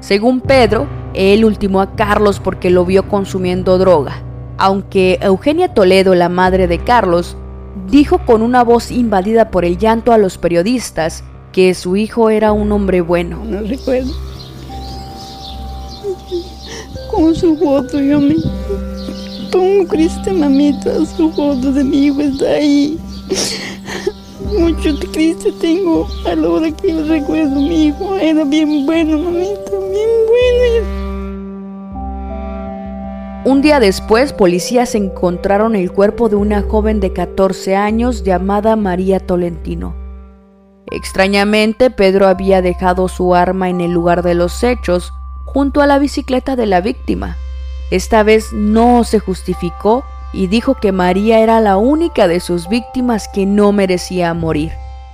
Según 0.00 0.40
Pedro, 0.40 0.86
él 1.12 1.44
ultimó 1.44 1.80
a 1.80 1.94
Carlos 1.96 2.40
porque 2.40 2.70
lo 2.70 2.84
vio 2.84 3.08
consumiendo 3.08 3.78
droga 3.78 4.22
aunque 4.58 5.18
Eugenia 5.22 5.72
Toledo, 5.72 6.14
la 6.14 6.28
madre 6.28 6.66
de 6.66 6.80
Carlos, 6.80 7.36
dijo 7.90 8.18
con 8.18 8.42
una 8.42 8.64
voz 8.64 8.90
invadida 8.90 9.50
por 9.50 9.64
el 9.64 9.78
llanto 9.78 10.12
a 10.12 10.18
los 10.18 10.38
periodistas 10.38 11.24
que 11.52 11.74
su 11.74 11.96
hijo 11.96 12.30
era 12.30 12.52
un 12.52 12.70
hombre 12.72 13.00
bueno. 13.00 13.42
No 13.44 13.60
recuerdo. 13.62 14.12
Con 17.10 17.34
su 17.34 17.56
foto 17.56 18.00
yo 18.00 18.20
me 18.20 18.36
pongo 19.50 19.86
triste, 19.88 20.32
mamita, 20.32 21.04
su 21.16 21.30
foto 21.32 21.72
de 21.72 21.84
mi 21.84 22.06
hijo 22.06 22.20
está 22.20 22.46
ahí. 22.46 22.98
Mucho 24.58 24.98
triste 25.10 25.52
tengo 25.60 26.06
a 26.26 26.34
la 26.34 26.48
hora 26.48 26.70
que 26.70 26.92
recuerdo 27.02 27.56
mi 27.56 27.86
hijo. 27.86 28.16
Era 28.16 28.44
bien 28.44 28.86
bueno, 28.86 29.18
mamita, 29.18 29.70
bien 29.90 30.10
bueno. 30.28 31.07
Un 33.48 33.62
día 33.62 33.80
después, 33.80 34.34
policías 34.34 34.94
encontraron 34.94 35.74
el 35.74 35.90
cuerpo 35.90 36.28
de 36.28 36.36
una 36.36 36.60
joven 36.60 37.00
de 37.00 37.14
14 37.14 37.76
años 37.76 38.22
llamada 38.22 38.76
María 38.76 39.20
Tolentino. 39.20 39.96
Extrañamente, 40.90 41.90
Pedro 41.90 42.28
había 42.28 42.60
dejado 42.60 43.08
su 43.08 43.34
arma 43.34 43.70
en 43.70 43.80
el 43.80 43.90
lugar 43.90 44.22
de 44.22 44.34
los 44.34 44.62
hechos, 44.62 45.14
junto 45.46 45.80
a 45.80 45.86
la 45.86 45.98
bicicleta 45.98 46.56
de 46.56 46.66
la 46.66 46.82
víctima. 46.82 47.38
Esta 47.90 48.22
vez 48.22 48.52
no 48.52 49.02
se 49.04 49.18
justificó 49.18 50.04
y 50.34 50.48
dijo 50.48 50.74
que 50.74 50.92
María 50.92 51.40
era 51.40 51.62
la 51.62 51.78
única 51.78 52.28
de 52.28 52.40
sus 52.40 52.68
víctimas 52.68 53.28
que 53.28 53.46
no 53.46 53.72
merecía 53.72 54.34
morir, 54.34 54.72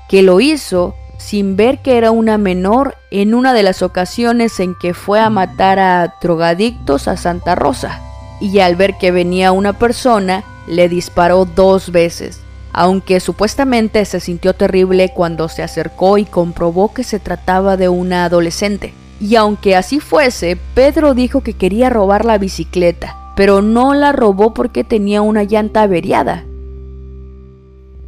que 0.09 0.23
lo 0.23 0.41
hizo 0.41 0.97
sin 1.19 1.55
ver 1.55 1.83
que 1.83 1.97
era 1.99 2.11
una 2.11 2.37
menor 2.37 2.97
en 3.13 3.33
una 3.33 3.53
de 3.53 3.63
las 3.63 3.81
ocasiones 3.81 4.59
en 4.59 4.75
que 4.75 4.93
fue 4.93 5.21
a 5.21 5.31
matar 5.31 5.79
a 5.79 6.17
drogadictos 6.21 7.07
a 7.07 7.17
Santa 7.17 7.55
Rosa 7.55 8.01
y 8.41 8.59
al 8.59 8.77
ver 8.77 8.97
que 8.99 9.11
venía 9.11 9.53
una 9.53 9.73
persona, 9.73 10.45
le 10.67 10.89
disparó 10.89 11.45
dos 11.45 11.91
veces, 11.91 12.41
aunque 12.73 13.21
supuestamente 13.21 14.05
se 14.05 14.21
sintió 14.21 14.55
terrible 14.55 15.13
cuando 15.15 15.49
se 15.49 15.63
acercó 15.63 16.19
y 16.19 16.25
comprobó 16.25 16.93
que 16.93 17.05
se 17.05 17.21
trataba 17.21 17.77
de 17.77 17.89
una 17.89 18.25
adolescente. 18.25 18.93
Y 19.21 19.37
aunque 19.37 19.77
así 19.77 20.01
fuese, 20.01 20.59
Pedro 20.75 21.15
dijo 21.15 21.41
que 21.41 21.55
quería 21.55 21.89
robar 21.89 22.25
la 22.25 22.39
bicicleta, 22.39 23.17
pero 23.37 23.63
no 23.63 23.95
la 23.95 24.13
robó 24.13 24.55
porque 24.55 24.85
tenía 24.85 25.23
una 25.23 25.45
llanta 25.45 25.83
averiada. 25.83 26.45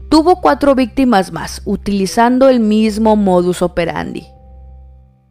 Tuvo 0.09 0.41
cuatro 0.41 0.75
víctimas 0.75 1.33
más, 1.33 1.63
utilizando 1.65 2.49
el 2.49 2.61
mismo 2.61 3.17
modus 3.17 3.63
operandi. 3.63 4.27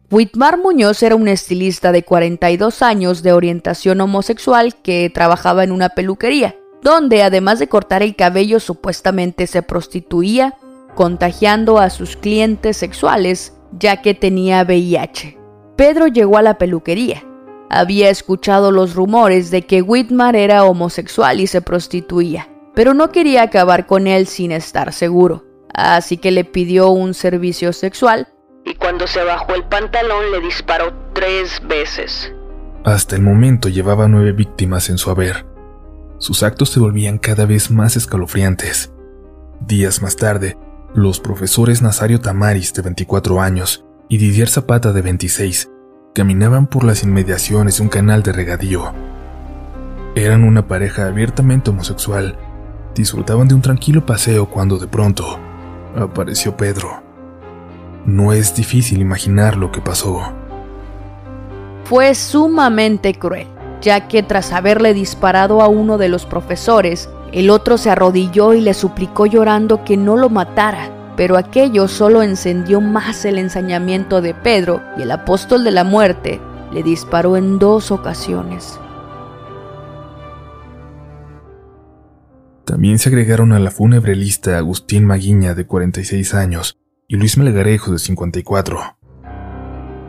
Whitmar 0.08 0.56
Muñoz 0.56 1.02
era 1.02 1.16
un 1.16 1.26
estilista 1.26 1.90
de 1.90 2.04
42 2.04 2.80
años 2.82 3.24
de 3.24 3.32
orientación 3.32 4.00
homosexual 4.00 4.76
que 4.76 5.10
trabajaba 5.10 5.64
en 5.64 5.72
una 5.72 5.88
peluquería, 5.88 6.54
donde 6.80 7.24
además 7.24 7.58
de 7.58 7.66
cortar 7.66 8.04
el 8.04 8.14
cabello 8.14 8.60
supuestamente 8.60 9.48
se 9.48 9.62
prostituía, 9.62 10.54
contagiando 10.94 11.78
a 11.78 11.90
sus 11.90 12.16
clientes 12.16 12.76
sexuales 12.76 13.54
ya 13.76 14.00
que 14.00 14.14
tenía 14.14 14.62
VIH. 14.62 15.38
Pedro 15.74 16.06
llegó 16.06 16.38
a 16.38 16.42
la 16.42 16.56
peluquería. 16.56 17.24
Había 17.68 18.08
escuchado 18.08 18.70
los 18.70 18.94
rumores 18.94 19.50
de 19.50 19.62
que 19.62 19.82
Whitmar 19.82 20.36
era 20.36 20.64
homosexual 20.66 21.40
y 21.40 21.48
se 21.48 21.62
prostituía, 21.62 22.48
pero 22.76 22.94
no 22.94 23.10
quería 23.10 23.42
acabar 23.42 23.88
con 23.88 24.06
él 24.06 24.28
sin 24.28 24.52
estar 24.52 24.92
seguro, 24.92 25.44
así 25.74 26.16
que 26.16 26.30
le 26.30 26.44
pidió 26.44 26.90
un 26.90 27.12
servicio 27.12 27.72
sexual 27.72 28.28
y 28.66 28.74
cuando 28.74 29.06
se 29.06 29.22
bajó 29.22 29.54
el 29.54 29.64
pantalón 29.64 30.32
le 30.32 30.40
disparó 30.40 30.92
tres 31.14 31.62
veces. 31.66 32.32
Hasta 32.84 33.14
el 33.14 33.22
momento 33.22 33.68
llevaba 33.68 34.08
nueve 34.08 34.32
víctimas 34.32 34.90
en 34.90 34.98
su 34.98 35.10
haber. 35.10 35.46
Sus 36.18 36.42
actos 36.42 36.70
se 36.70 36.80
volvían 36.80 37.18
cada 37.18 37.46
vez 37.46 37.70
más 37.70 37.96
escalofriantes. 37.96 38.92
Días 39.60 40.02
más 40.02 40.16
tarde, 40.16 40.58
los 40.94 41.20
profesores 41.20 41.80
Nazario 41.80 42.20
Tamaris, 42.20 42.74
de 42.74 42.82
24 42.82 43.40
años, 43.40 43.84
y 44.08 44.18
Didier 44.18 44.48
Zapata, 44.48 44.92
de 44.92 45.02
26, 45.02 45.70
caminaban 46.14 46.66
por 46.66 46.84
las 46.84 47.04
inmediaciones 47.04 47.76
de 47.76 47.82
un 47.84 47.88
canal 47.88 48.22
de 48.22 48.32
regadío. 48.32 48.92
Eran 50.16 50.42
una 50.42 50.66
pareja 50.66 51.06
abiertamente 51.06 51.70
homosexual. 51.70 52.36
Disfrutaban 52.94 53.46
de 53.46 53.54
un 53.54 53.62
tranquilo 53.62 54.06
paseo 54.06 54.48
cuando 54.48 54.78
de 54.78 54.88
pronto 54.88 55.38
apareció 55.94 56.56
Pedro. 56.56 57.05
No 58.06 58.32
es 58.32 58.54
difícil 58.54 59.00
imaginar 59.00 59.56
lo 59.56 59.72
que 59.72 59.80
pasó. 59.80 60.32
Fue 61.84 62.14
sumamente 62.14 63.14
cruel, 63.14 63.48
ya 63.80 64.06
que 64.06 64.22
tras 64.22 64.52
haberle 64.52 64.94
disparado 64.94 65.60
a 65.60 65.66
uno 65.66 65.98
de 65.98 66.08
los 66.08 66.24
profesores, 66.24 67.08
el 67.32 67.50
otro 67.50 67.78
se 67.78 67.90
arrodilló 67.90 68.54
y 68.54 68.60
le 68.60 68.74
suplicó 68.74 69.26
llorando 69.26 69.84
que 69.84 69.96
no 69.96 70.16
lo 70.16 70.30
matara, 70.30 70.90
pero 71.16 71.36
aquello 71.36 71.88
solo 71.88 72.22
encendió 72.22 72.80
más 72.80 73.24
el 73.24 73.38
ensañamiento 73.38 74.20
de 74.20 74.34
Pedro 74.34 74.82
y 74.96 75.02
el 75.02 75.10
apóstol 75.10 75.64
de 75.64 75.72
la 75.72 75.82
muerte 75.82 76.40
le 76.72 76.84
disparó 76.84 77.36
en 77.36 77.58
dos 77.58 77.90
ocasiones. 77.90 78.78
También 82.64 82.98
se 82.98 83.08
agregaron 83.08 83.52
a 83.52 83.58
la 83.58 83.70
fúnebre 83.70 84.14
lista 84.14 84.58
Agustín 84.58 85.04
Maguiña, 85.06 85.54
de 85.54 85.66
46 85.66 86.34
años, 86.34 86.78
y 87.08 87.16
Luis 87.16 87.38
Melgarejo, 87.38 87.92
de 87.92 87.98
54. 87.98 88.96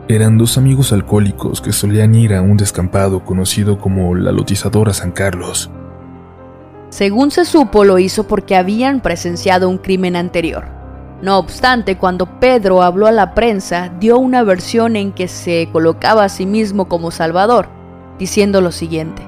Eran 0.08 0.38
dos 0.38 0.56
amigos 0.56 0.92
alcohólicos 0.92 1.60
que 1.60 1.72
solían 1.72 2.14
ir 2.14 2.34
a 2.34 2.42
un 2.42 2.56
descampado 2.56 3.24
conocido 3.24 3.78
como 3.78 4.14
la 4.14 4.32
Lotizadora 4.32 4.94
San 4.94 5.12
Carlos. 5.12 5.70
Según 6.88 7.30
se 7.30 7.44
supo, 7.44 7.84
lo 7.84 7.98
hizo 7.98 8.26
porque 8.26 8.56
habían 8.56 9.00
presenciado 9.00 9.68
un 9.68 9.78
crimen 9.78 10.16
anterior. 10.16 10.64
No 11.20 11.36
obstante, 11.36 11.98
cuando 11.98 12.40
Pedro 12.40 12.82
habló 12.82 13.06
a 13.06 13.12
la 13.12 13.34
prensa, 13.34 13.92
dio 14.00 14.18
una 14.18 14.42
versión 14.42 14.96
en 14.96 15.12
que 15.12 15.28
se 15.28 15.68
colocaba 15.70 16.24
a 16.24 16.28
sí 16.28 16.46
mismo 16.46 16.88
como 16.88 17.10
Salvador, 17.10 17.68
diciendo 18.18 18.60
lo 18.60 18.72
siguiente. 18.72 19.22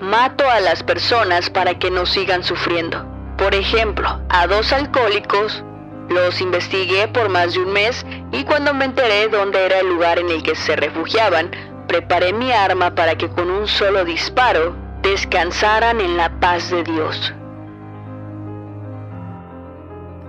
Mato 0.00 0.48
a 0.48 0.60
las 0.60 0.82
personas 0.82 1.50
para 1.50 1.78
que 1.78 1.90
no 1.90 2.06
sigan 2.06 2.42
sufriendo. 2.42 3.04
Por 3.36 3.54
ejemplo, 3.54 4.20
a 4.28 4.46
dos 4.46 4.72
alcohólicos 4.72 5.64
los 6.08 6.40
investigué 6.40 7.08
por 7.08 7.28
más 7.28 7.54
de 7.54 7.60
un 7.60 7.72
mes 7.72 8.04
y 8.32 8.44
cuando 8.44 8.72
me 8.74 8.86
enteré 8.86 9.28
dónde 9.28 9.64
era 9.64 9.80
el 9.80 9.88
lugar 9.88 10.18
en 10.18 10.30
el 10.30 10.42
que 10.42 10.54
se 10.54 10.76
refugiaban, 10.76 11.50
preparé 11.86 12.32
mi 12.32 12.52
arma 12.52 12.94
para 12.94 13.16
que 13.16 13.28
con 13.28 13.50
un 13.50 13.66
solo 13.66 14.04
disparo 14.04 14.74
descansaran 15.02 16.00
en 16.00 16.16
la 16.16 16.40
paz 16.40 16.70
de 16.70 16.84
Dios. 16.84 17.34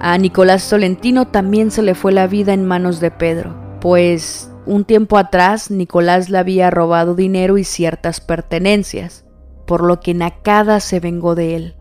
A 0.01 0.17
Nicolás 0.17 0.69
Tolentino 0.69 1.27
también 1.27 1.71
se 1.71 1.81
le 1.81 1.93
fue 1.93 2.13
la 2.13 2.27
vida 2.27 2.53
en 2.53 2.65
manos 2.65 2.99
de 3.01 3.11
Pedro, 3.11 3.53
pues 3.81 4.49
un 4.65 4.85
tiempo 4.85 5.17
atrás 5.17 5.71
Nicolás 5.71 6.29
le 6.29 6.37
había 6.37 6.69
robado 6.69 7.15
dinero 7.15 7.57
y 7.57 7.65
ciertas 7.65 8.21
pertenencias, 8.21 9.25
por 9.67 9.83
lo 9.83 9.99
que 9.99 10.13
Nakada 10.13 10.79
se 10.79 10.99
vengó 10.99 11.35
de 11.35 11.55
él. 11.55 11.75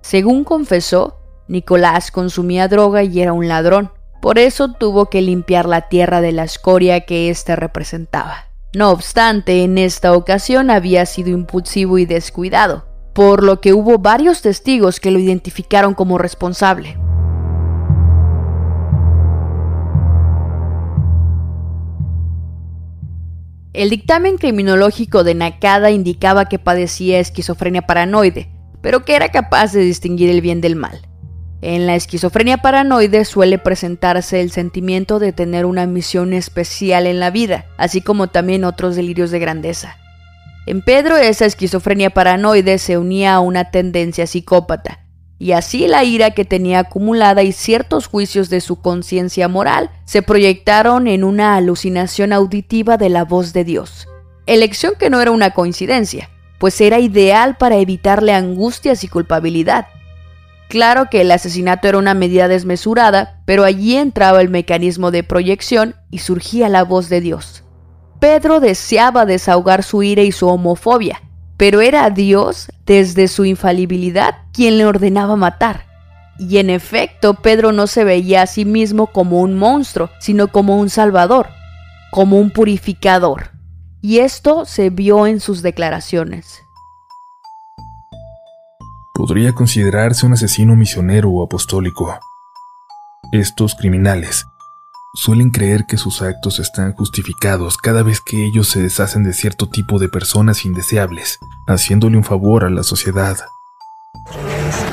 Según 0.00 0.42
confesó, 0.42 1.17
Nicolás 1.48 2.10
consumía 2.10 2.68
droga 2.68 3.02
y 3.02 3.20
era 3.20 3.32
un 3.32 3.48
ladrón, 3.48 3.90
por 4.20 4.38
eso 4.38 4.72
tuvo 4.72 5.06
que 5.06 5.22
limpiar 5.22 5.66
la 5.66 5.88
tierra 5.88 6.20
de 6.20 6.32
la 6.32 6.44
escoria 6.44 7.00
que 7.00 7.30
éste 7.30 7.56
representaba. 7.56 8.48
No 8.74 8.90
obstante, 8.90 9.64
en 9.64 9.78
esta 9.78 10.12
ocasión 10.12 10.70
había 10.70 11.06
sido 11.06 11.30
impulsivo 11.30 11.96
y 11.96 12.04
descuidado, 12.04 12.86
por 13.14 13.42
lo 13.42 13.62
que 13.62 13.72
hubo 13.72 13.98
varios 13.98 14.42
testigos 14.42 15.00
que 15.00 15.10
lo 15.10 15.18
identificaron 15.18 15.94
como 15.94 16.18
responsable. 16.18 16.98
El 23.72 23.90
dictamen 23.90 24.36
criminológico 24.36 25.24
de 25.24 25.34
Nakada 25.34 25.90
indicaba 25.90 26.46
que 26.46 26.58
padecía 26.58 27.20
esquizofrenia 27.20 27.82
paranoide, 27.82 28.50
pero 28.82 29.04
que 29.04 29.14
era 29.14 29.30
capaz 29.30 29.72
de 29.72 29.80
distinguir 29.80 30.28
el 30.28 30.40
bien 30.42 30.60
del 30.60 30.76
mal. 30.76 31.07
En 31.60 31.86
la 31.88 31.96
esquizofrenia 31.96 32.58
paranoide 32.58 33.24
suele 33.24 33.58
presentarse 33.58 34.40
el 34.40 34.52
sentimiento 34.52 35.18
de 35.18 35.32
tener 35.32 35.66
una 35.66 35.86
misión 35.86 36.32
especial 36.32 37.06
en 37.06 37.18
la 37.18 37.30
vida, 37.30 37.66
así 37.76 38.00
como 38.00 38.28
también 38.28 38.64
otros 38.64 38.94
delirios 38.94 39.32
de 39.32 39.40
grandeza. 39.40 39.96
En 40.66 40.82
Pedro 40.82 41.16
esa 41.16 41.46
esquizofrenia 41.46 42.10
paranoide 42.10 42.78
se 42.78 42.96
unía 42.96 43.34
a 43.34 43.40
una 43.40 43.70
tendencia 43.72 44.28
psicópata, 44.28 45.00
y 45.38 45.52
así 45.52 45.88
la 45.88 46.04
ira 46.04 46.30
que 46.30 46.44
tenía 46.44 46.80
acumulada 46.80 47.42
y 47.42 47.52
ciertos 47.52 48.06
juicios 48.06 48.50
de 48.50 48.60
su 48.60 48.80
conciencia 48.80 49.48
moral 49.48 49.90
se 50.04 50.22
proyectaron 50.22 51.08
en 51.08 51.24
una 51.24 51.56
alucinación 51.56 52.32
auditiva 52.32 52.96
de 52.98 53.08
la 53.08 53.24
voz 53.24 53.52
de 53.52 53.64
Dios. 53.64 54.06
Elección 54.46 54.94
que 54.96 55.10
no 55.10 55.20
era 55.20 55.32
una 55.32 55.54
coincidencia, 55.54 56.30
pues 56.58 56.80
era 56.80 57.00
ideal 57.00 57.56
para 57.56 57.76
evitarle 57.76 58.32
angustias 58.32 59.02
y 59.04 59.08
culpabilidad, 59.08 59.86
Claro 60.68 61.08
que 61.10 61.22
el 61.22 61.30
asesinato 61.30 61.88
era 61.88 61.96
una 61.96 62.12
medida 62.12 62.46
desmesurada, 62.46 63.40
pero 63.46 63.64
allí 63.64 63.96
entraba 63.96 64.42
el 64.42 64.50
mecanismo 64.50 65.10
de 65.10 65.24
proyección 65.24 65.96
y 66.10 66.18
surgía 66.18 66.68
la 66.68 66.84
voz 66.84 67.08
de 67.08 67.22
Dios. 67.22 67.64
Pedro 68.20 68.60
deseaba 68.60 69.24
desahogar 69.24 69.82
su 69.82 70.02
ira 70.02 70.22
y 70.22 70.32
su 70.32 70.46
homofobia, 70.46 71.22
pero 71.56 71.80
era 71.80 72.10
Dios, 72.10 72.70
desde 72.84 73.28
su 73.28 73.46
infalibilidad, 73.46 74.34
quien 74.52 74.76
le 74.76 74.84
ordenaba 74.84 75.36
matar. 75.36 75.86
Y 76.38 76.58
en 76.58 76.68
efecto, 76.68 77.34
Pedro 77.34 77.72
no 77.72 77.86
se 77.86 78.04
veía 78.04 78.42
a 78.42 78.46
sí 78.46 78.66
mismo 78.66 79.06
como 79.06 79.40
un 79.40 79.54
monstruo, 79.54 80.10
sino 80.20 80.48
como 80.48 80.76
un 80.78 80.90
salvador, 80.90 81.48
como 82.10 82.38
un 82.38 82.50
purificador. 82.50 83.52
Y 84.02 84.18
esto 84.18 84.66
se 84.66 84.90
vio 84.90 85.26
en 85.26 85.40
sus 85.40 85.62
declaraciones 85.62 86.60
podría 89.18 89.52
considerarse 89.52 90.24
un 90.26 90.34
asesino 90.34 90.76
misionero 90.76 91.28
o 91.28 91.42
apostólico. 91.42 92.16
Estos 93.32 93.74
criminales 93.74 94.46
suelen 95.14 95.50
creer 95.50 95.86
que 95.86 95.96
sus 95.96 96.22
actos 96.22 96.60
están 96.60 96.92
justificados 96.92 97.78
cada 97.78 98.04
vez 98.04 98.20
que 98.20 98.46
ellos 98.46 98.68
se 98.68 98.80
deshacen 98.80 99.24
de 99.24 99.32
cierto 99.32 99.68
tipo 99.68 99.98
de 99.98 100.08
personas 100.08 100.64
indeseables, 100.64 101.40
haciéndole 101.66 102.16
un 102.16 102.22
favor 102.22 102.62
a 102.62 102.70
la 102.70 102.84
sociedad. 102.84 103.36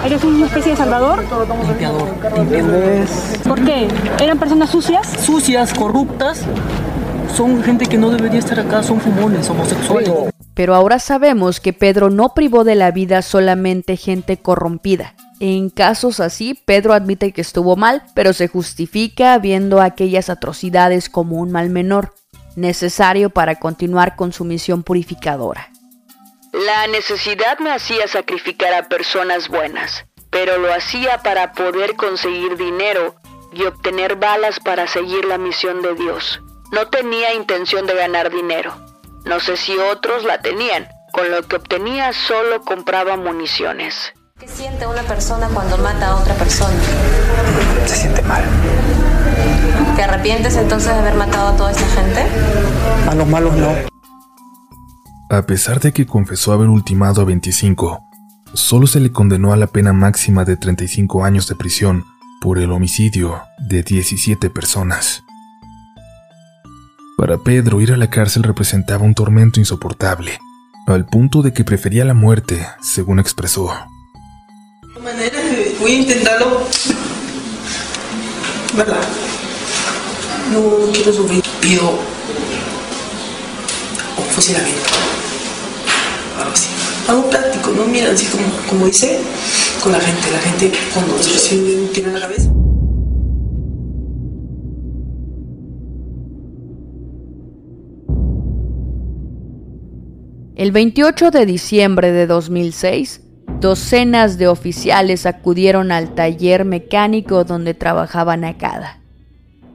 ¿Eres 0.03 0.23
una 0.23 0.47
especie 0.47 0.71
de 0.71 0.77
salvador? 0.77 1.19
Limpiador. 1.67 2.09
Limpiador. 2.35 3.07
¿Por 3.47 3.63
qué? 3.63 3.87
¿Eran 4.19 4.39
personas 4.39 4.71
sucias? 4.71 5.07
Sucias, 5.23 5.71
corruptas. 5.71 6.41
Son 7.31 7.61
gente 7.61 7.85
que 7.85 7.99
no 7.99 8.09
debería 8.09 8.39
estar 8.39 8.59
acá, 8.59 8.81
son 8.81 8.99
fumones, 8.99 9.47
homosexuales. 9.51 10.34
Pero 10.55 10.73
ahora 10.73 10.99
sabemos 10.99 11.59
que 11.59 11.73
Pedro 11.73 12.09
no 12.09 12.33
privó 12.33 12.63
de 12.63 12.75
la 12.75 12.91
vida 12.91 13.21
solamente 13.21 13.97
gente 13.97 14.37
corrompida. 14.37 15.13
En 15.41 15.69
casos 15.69 16.21
así, 16.21 16.53
Pedro 16.65 16.93
admite 16.93 17.33
que 17.33 17.41
estuvo 17.41 17.75
mal, 17.75 18.03
pero 18.15 18.31
se 18.31 18.47
justifica 18.47 19.37
viendo 19.37 19.81
aquellas 19.81 20.29
atrocidades 20.29 21.09
como 21.09 21.37
un 21.37 21.51
mal 21.51 21.69
menor, 21.69 22.13
necesario 22.55 23.29
para 23.29 23.55
continuar 23.55 24.15
con 24.15 24.31
su 24.31 24.45
misión 24.45 24.83
purificadora. 24.83 25.69
La 26.53 26.87
necesidad 26.87 27.59
me 27.59 27.71
hacía 27.71 28.07
sacrificar 28.07 28.73
a 28.73 28.87
personas 28.87 29.49
buenas, 29.49 30.05
pero 30.29 30.57
lo 30.57 30.73
hacía 30.73 31.17
para 31.17 31.51
poder 31.51 31.97
conseguir 31.97 32.55
dinero 32.55 33.15
y 33.51 33.63
obtener 33.63 34.15
balas 34.15 34.61
para 34.61 34.87
seguir 34.87 35.25
la 35.25 35.37
misión 35.37 35.81
de 35.81 35.95
Dios. 35.95 36.41
No 36.71 36.87
tenía 36.87 37.33
intención 37.33 37.85
de 37.85 37.95
ganar 37.95 38.31
dinero. 38.31 38.73
No 39.25 39.39
sé 39.39 39.57
si 39.57 39.75
otros 39.77 40.23
la 40.23 40.39
tenían. 40.41 40.87
Con 41.11 41.31
lo 41.31 41.41
que 41.47 41.55
obtenía 41.55 42.13
solo 42.13 42.61
compraba 42.61 43.17
municiones. 43.17 44.13
¿Qué 44.39 44.47
siente 44.47 44.85
una 44.85 45.01
persona 45.01 45.47
cuando 45.51 45.77
mata 45.79 46.09
a 46.09 46.15
otra 46.17 46.35
persona? 46.35 46.75
Se 47.87 47.95
siente 47.95 48.21
mal. 48.21 48.43
¿Te 49.95 50.03
arrepientes 50.03 50.55
entonces 50.57 50.93
de 50.93 50.99
haber 50.99 51.15
matado 51.15 51.47
a 51.47 51.57
toda 51.57 51.71
esa 51.71 51.87
gente? 51.87 52.21
A 53.09 53.15
los 53.15 53.27
malos 53.27 53.55
no. 53.55 53.69
A 55.31 55.41
pesar 55.41 55.79
de 55.79 55.91
que 55.91 56.05
confesó 56.05 56.53
haber 56.53 56.69
ultimado 56.69 57.21
a 57.21 57.25
25, 57.25 58.03
solo 58.53 58.85
se 58.85 58.99
le 58.99 59.11
condenó 59.11 59.53
a 59.53 59.57
la 59.57 59.67
pena 59.67 59.91
máxima 59.91 60.45
de 60.45 60.55
35 60.55 61.25
años 61.25 61.47
de 61.47 61.55
prisión 61.55 62.05
por 62.41 62.59
el 62.59 62.71
homicidio 62.71 63.41
de 63.57 63.81
17 63.81 64.51
personas. 64.51 65.24
Para 67.17 67.37
Pedro 67.37 67.81
ir 67.81 67.91
a 67.91 67.97
la 67.97 68.09
cárcel 68.09 68.43
representaba 68.43 69.03
un 69.03 69.13
tormento 69.13 69.59
insoportable, 69.59 70.37
al 70.87 71.05
punto 71.05 71.41
de 71.41 71.53
que 71.53 71.63
prefería 71.63 72.05
la 72.05 72.13
muerte, 72.13 72.67
según 72.81 73.19
expresó. 73.19 73.69
De 74.95 75.01
manera 75.01 75.39
voy 75.79 75.91
a 75.91 75.95
intentarlo, 75.95 76.61
¿verdad? 78.75 79.03
no 80.51 80.91
quiero 80.91 81.11
sufrir, 81.11 81.43
pido 81.61 82.15
fusilamiento. 84.35 84.89
Algo 86.37 86.51
así. 86.51 86.67
Algo 87.07 87.29
práctico, 87.29 87.71
¿no? 87.71 87.85
Mira, 87.85 88.11
así 88.11 88.27
como, 88.69 88.85
dice 88.85 89.19
con 89.81 89.93
la 89.93 89.99
gente. 89.99 90.31
La 90.31 90.39
gente 90.39 90.71
cuando 90.93 91.17
se 91.23 91.55
en 91.55 92.13
la 92.13 92.19
cabeza. 92.19 92.49
El 100.55 100.71
28 100.71 101.31
de 101.31 101.45
diciembre 101.45 102.13
de 102.13 102.27
2006, 102.27 103.19
docenas 103.59 104.37
de 104.37 104.47
oficiales 104.47 105.25
acudieron 105.25 105.91
al 105.91 106.15
taller 106.15 106.63
mecánico 106.63 107.43
donde 107.43 107.73
trabajaba 107.73 108.37
Nakada. 108.37 109.01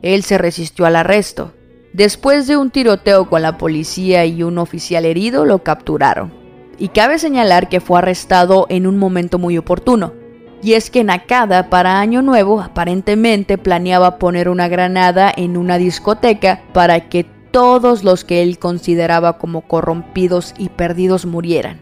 Él 0.00 0.22
se 0.22 0.38
resistió 0.38 0.86
al 0.86 0.96
arresto. 0.96 1.52
Después 1.92 2.46
de 2.46 2.56
un 2.56 2.70
tiroteo 2.70 3.28
con 3.28 3.42
la 3.42 3.58
policía 3.58 4.24
y 4.24 4.42
un 4.42 4.56
oficial 4.56 5.04
herido, 5.04 5.44
lo 5.44 5.62
capturaron. 5.62 6.32
Y 6.78 6.88
cabe 6.88 7.18
señalar 7.18 7.68
que 7.68 7.80
fue 7.80 7.98
arrestado 7.98 8.64
en 8.70 8.86
un 8.86 8.96
momento 8.96 9.38
muy 9.38 9.58
oportuno. 9.58 10.14
Y 10.62 10.72
es 10.72 10.88
que 10.88 11.04
Nakada 11.04 11.68
para 11.68 12.00
Año 12.00 12.22
Nuevo 12.22 12.62
aparentemente 12.62 13.58
planeaba 13.58 14.18
poner 14.18 14.48
una 14.48 14.68
granada 14.68 15.30
en 15.36 15.58
una 15.58 15.76
discoteca 15.76 16.62
para 16.72 17.10
que 17.10 17.26
todos 17.50 18.04
los 18.04 18.24
que 18.24 18.42
él 18.42 18.58
consideraba 18.58 19.38
como 19.38 19.62
corrompidos 19.62 20.54
y 20.58 20.68
perdidos 20.68 21.26
murieran. 21.26 21.80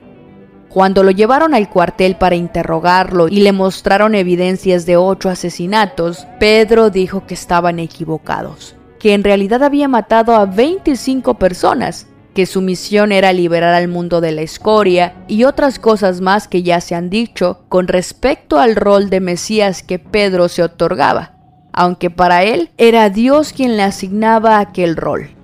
Cuando 0.68 1.02
lo 1.02 1.11
llevaron 1.11 1.54
al 1.54 1.70
cuartel 1.70 2.16
para 2.16 2.37
interrogarlo 2.37 3.28
y 3.28 3.40
le 3.40 3.52
mostraron 3.52 4.14
evidencias 4.14 4.85
de 4.85 4.98
ocho 4.98 5.31
asesinatos, 5.31 6.26
Pedro 6.38 6.90
dijo 6.90 7.26
que 7.26 7.35
estaban 7.35 7.78
equivocados, 7.78 8.76
que 8.98 9.14
en 9.14 9.24
realidad 9.24 9.62
había 9.62 9.88
matado 9.88 10.35
a 10.35 10.44
25 10.44 11.35
personas, 11.35 12.07
que 12.35 12.44
su 12.44 12.61
misión 12.61 13.12
era 13.12 13.33
liberar 13.33 13.74
al 13.74 13.88
mundo 13.88 14.20
de 14.20 14.33
la 14.33 14.42
escoria 14.42 15.14
y 15.26 15.44
otras 15.44 15.78
cosas 15.78 16.20
más 16.20 16.46
que 16.48 16.62
ya 16.62 16.81
se 16.81 16.94
han 16.94 17.09
dicho 17.09 17.64
con 17.68 17.88
respecto 17.88 18.61
al 18.61 18.76
rol 18.76 19.09
de 19.09 19.20
Mesías 19.20 19.83
que 19.83 19.98
Pedro 19.98 20.48
se 20.48 20.62
otorgaba, 20.62 21.33
aunque 21.72 22.11
para 22.11 22.44
él 22.44 22.70
era 22.76 23.09
Dios 23.09 23.54
quien 23.54 23.76
le 23.78 23.83
asignaba 23.83 24.61
aquel 24.61 24.96
rol. 24.96 25.38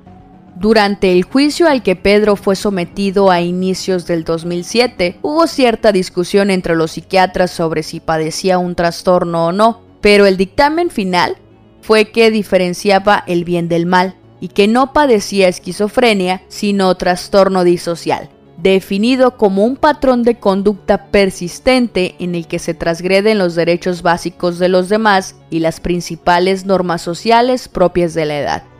Durante 0.56 1.10
el 1.10 1.24
juicio 1.24 1.68
al 1.68 1.82
que 1.82 1.96
Pedro 1.96 2.36
fue 2.36 2.54
sometido 2.54 3.30
a 3.30 3.40
inicios 3.40 4.06
del 4.06 4.22
2007, 4.22 5.18
hubo 5.20 5.48
cierta 5.48 5.90
discusión 5.90 6.50
entre 6.50 6.76
los 6.76 6.92
psiquiatras 6.92 7.50
sobre 7.50 7.82
si 7.82 7.98
padecía 7.98 8.58
un 8.58 8.76
trastorno 8.76 9.46
o 9.46 9.52
no, 9.52 9.80
pero 10.00 10.26
el 10.26 10.36
dictamen 10.36 10.90
final 10.90 11.36
fue 11.82 12.12
que 12.12 12.30
diferenciaba 12.30 13.24
el 13.26 13.44
bien 13.44 13.68
del 13.68 13.84
mal 13.84 14.14
y 14.40 14.48
que 14.48 14.68
no 14.68 14.92
padecía 14.92 15.48
esquizofrenia, 15.48 16.42
sino 16.48 16.94
trastorno 16.94 17.64
disocial, 17.64 18.28
definido 18.56 19.36
como 19.36 19.64
un 19.64 19.76
patrón 19.76 20.22
de 20.22 20.38
conducta 20.38 21.06
persistente 21.06 22.14
en 22.20 22.36
el 22.36 22.46
que 22.46 22.60
se 22.60 22.74
transgreden 22.74 23.38
los 23.38 23.56
derechos 23.56 24.02
básicos 24.02 24.60
de 24.60 24.68
los 24.68 24.88
demás 24.88 25.34
y 25.50 25.58
las 25.58 25.80
principales 25.80 26.64
normas 26.64 27.02
sociales 27.02 27.68
propias 27.68 28.14
de 28.14 28.24
la 28.24 28.38
edad. 28.38 28.73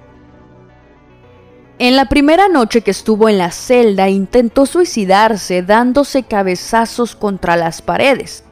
En 1.81 1.97
la 1.97 2.05
primera 2.05 2.49
noche 2.49 2.83
que 2.83 2.93
estuvo 2.93 3.29
en 3.29 3.37
la 3.37 3.51
celda 3.51 4.09
intentó 4.09 4.65
suicidarse 4.65 5.63
dándose 5.63 6.23
cabezazos 6.23 7.17
contra 7.17 7.57
las 7.57 7.83
paredes. 7.83 8.45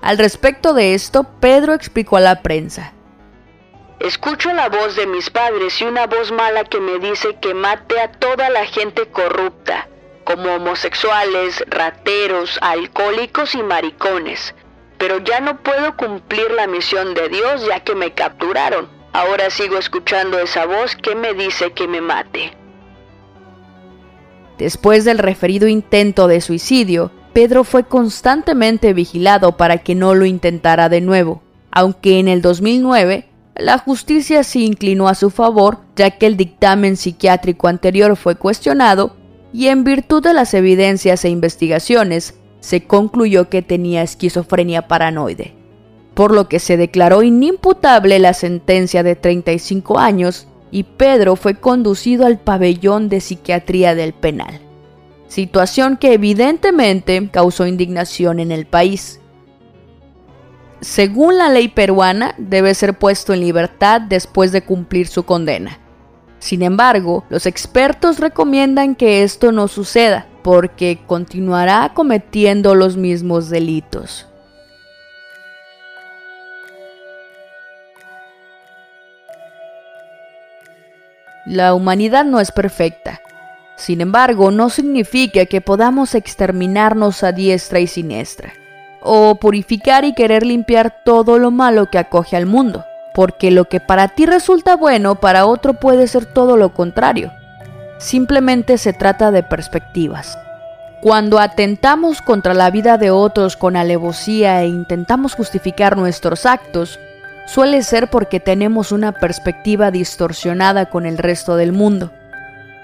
Al 0.00 0.16
respecto 0.16 0.72
de 0.72 0.94
esto, 0.94 1.26
Pedro 1.40 1.74
explicó 1.74 2.16
a 2.16 2.20
la 2.20 2.40
prensa. 2.40 2.94
Escucho 3.98 4.50
la 4.54 4.70
voz 4.70 4.96
de 4.96 5.06
mis 5.06 5.28
padres 5.28 5.78
y 5.82 5.84
una 5.84 6.06
voz 6.06 6.32
mala 6.32 6.64
que 6.64 6.80
me 6.80 6.98
dice 6.98 7.36
que 7.42 7.52
mate 7.52 8.00
a 8.00 8.12
toda 8.12 8.48
la 8.48 8.64
gente 8.64 9.06
corrupta, 9.10 9.86
como 10.24 10.54
homosexuales, 10.54 11.62
rateros, 11.68 12.58
alcohólicos 12.62 13.54
y 13.54 13.62
maricones. 13.62 14.54
Pero 14.96 15.18
ya 15.18 15.40
no 15.40 15.62
puedo 15.62 15.98
cumplir 15.98 16.50
la 16.52 16.66
misión 16.66 17.12
de 17.12 17.28
Dios 17.28 17.62
ya 17.66 17.80
que 17.80 17.94
me 17.94 18.14
capturaron. 18.14 18.88
Ahora 19.12 19.50
sigo 19.50 19.76
escuchando 19.76 20.38
esa 20.38 20.64
voz 20.64 20.96
que 20.96 21.14
me 21.14 21.34
dice 21.34 21.72
que 21.72 21.86
me 21.86 22.00
mate. 22.00 22.59
Después 24.60 25.06
del 25.06 25.16
referido 25.16 25.68
intento 25.68 26.28
de 26.28 26.42
suicidio, 26.42 27.10
Pedro 27.32 27.64
fue 27.64 27.84
constantemente 27.84 28.92
vigilado 28.92 29.56
para 29.56 29.78
que 29.78 29.94
no 29.94 30.14
lo 30.14 30.26
intentara 30.26 30.90
de 30.90 31.00
nuevo, 31.00 31.40
aunque 31.70 32.18
en 32.18 32.28
el 32.28 32.42
2009 32.42 33.24
la 33.56 33.78
justicia 33.78 34.44
se 34.44 34.58
inclinó 34.58 35.08
a 35.08 35.14
su 35.14 35.30
favor 35.30 35.78
ya 35.96 36.10
que 36.10 36.26
el 36.26 36.36
dictamen 36.36 36.98
psiquiátrico 36.98 37.68
anterior 37.68 38.16
fue 38.16 38.34
cuestionado 38.34 39.16
y 39.50 39.68
en 39.68 39.82
virtud 39.82 40.22
de 40.22 40.34
las 40.34 40.52
evidencias 40.52 41.24
e 41.24 41.30
investigaciones 41.30 42.34
se 42.60 42.84
concluyó 42.84 43.48
que 43.48 43.62
tenía 43.62 44.02
esquizofrenia 44.02 44.88
paranoide, 44.88 45.54
por 46.12 46.34
lo 46.34 46.50
que 46.50 46.58
se 46.58 46.76
declaró 46.76 47.22
inimputable 47.22 48.18
la 48.18 48.34
sentencia 48.34 49.02
de 49.02 49.16
35 49.16 49.98
años 49.98 50.48
y 50.70 50.84
Pedro 50.84 51.36
fue 51.36 51.54
conducido 51.54 52.26
al 52.26 52.38
pabellón 52.38 53.08
de 53.08 53.20
psiquiatría 53.20 53.94
del 53.94 54.12
penal, 54.12 54.60
situación 55.28 55.96
que 55.96 56.12
evidentemente 56.12 57.28
causó 57.30 57.66
indignación 57.66 58.40
en 58.40 58.52
el 58.52 58.66
país. 58.66 59.20
Según 60.80 61.36
la 61.36 61.50
ley 61.50 61.68
peruana, 61.68 62.34
debe 62.38 62.74
ser 62.74 62.98
puesto 62.98 63.34
en 63.34 63.40
libertad 63.40 64.00
después 64.00 64.50
de 64.52 64.62
cumplir 64.62 65.08
su 65.08 65.24
condena. 65.24 65.78
Sin 66.38 66.62
embargo, 66.62 67.24
los 67.28 67.44
expertos 67.44 68.18
recomiendan 68.18 68.94
que 68.94 69.22
esto 69.22 69.52
no 69.52 69.68
suceda, 69.68 70.26
porque 70.42 71.00
continuará 71.06 71.92
cometiendo 71.94 72.74
los 72.74 72.96
mismos 72.96 73.50
delitos. 73.50 74.29
La 81.46 81.74
humanidad 81.74 82.24
no 82.24 82.38
es 82.38 82.52
perfecta. 82.52 83.20
Sin 83.76 84.02
embargo, 84.02 84.50
no 84.50 84.68
significa 84.68 85.46
que 85.46 85.62
podamos 85.62 86.14
exterminarnos 86.14 87.22
a 87.24 87.32
diestra 87.32 87.80
y 87.80 87.86
siniestra, 87.86 88.52
o 89.00 89.36
purificar 89.36 90.04
y 90.04 90.12
querer 90.12 90.44
limpiar 90.44 91.02
todo 91.02 91.38
lo 91.38 91.50
malo 91.50 91.90
que 91.90 91.96
acoge 91.96 92.36
al 92.36 92.44
mundo, 92.44 92.84
porque 93.14 93.50
lo 93.50 93.64
que 93.70 93.80
para 93.80 94.08
ti 94.08 94.26
resulta 94.26 94.76
bueno, 94.76 95.14
para 95.14 95.46
otro 95.46 95.74
puede 95.74 96.08
ser 96.08 96.26
todo 96.26 96.58
lo 96.58 96.74
contrario. 96.74 97.32
Simplemente 97.96 98.76
se 98.76 98.92
trata 98.92 99.30
de 99.30 99.42
perspectivas. 99.42 100.38
Cuando 101.00 101.38
atentamos 101.38 102.20
contra 102.20 102.52
la 102.52 102.70
vida 102.70 102.98
de 102.98 103.10
otros 103.10 103.56
con 103.56 103.76
alevosía 103.76 104.62
e 104.62 104.68
intentamos 104.68 105.34
justificar 105.34 105.96
nuestros 105.96 106.44
actos, 106.44 107.00
suele 107.46 107.82
ser 107.82 108.10
porque 108.10 108.40
tenemos 108.40 108.92
una 108.92 109.12
perspectiva 109.12 109.90
distorsionada 109.90 110.86
con 110.86 111.06
el 111.06 111.18
resto 111.18 111.56
del 111.56 111.72
mundo. 111.72 112.12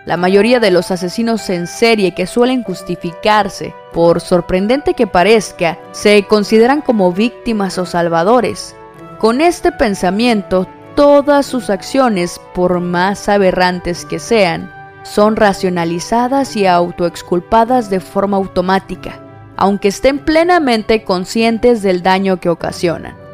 La 0.07 0.17
mayoría 0.17 0.61
de 0.61 0.71
los 0.71 0.93
asesinos 0.93 1.51
en 1.51 1.67
serie 1.67 2.15
que 2.15 2.29
suelen 2.29 2.63
justificarse, 2.63 3.75
por 3.93 4.21
sorprendente 4.21 4.95
que 4.95 5.09
parezca, 5.09 5.79
se 5.91 6.23
consideran 6.25 6.81
como 6.81 7.13
víctimas 7.13 7.77
o 7.79 7.87
salvadores. 7.87 8.77
Con 9.19 9.41
este 9.41 9.73
pensamiento, 9.73 10.69
todas 10.95 11.45
sus 11.45 11.71
acciones, 11.71 12.41
por 12.55 12.79
más 12.79 13.29
aberrantes 13.29 14.05
que 14.05 14.21
sean, 14.21 14.73
son 15.03 15.35
racionalizadas 15.35 16.57
y 16.57 16.67
autoexculpadas 16.67 17.91
de 17.91 17.99
forma 17.99 18.37
automática, 18.37 19.21
aunque 19.57 19.89
estén 19.89 20.19
plenamente 20.21 21.03
conscientes 21.03 21.83
del 21.83 22.03
daño 22.03 22.39
que 22.39 22.49
ocasionan. 22.49 23.26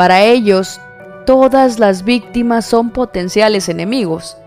Para 0.00 0.22
ellos, 0.22 0.80
todas 1.26 1.78
las 1.78 2.04
víctimas 2.04 2.64
son 2.64 2.88
potenciales 2.88 3.68
enemigos. 3.68 4.38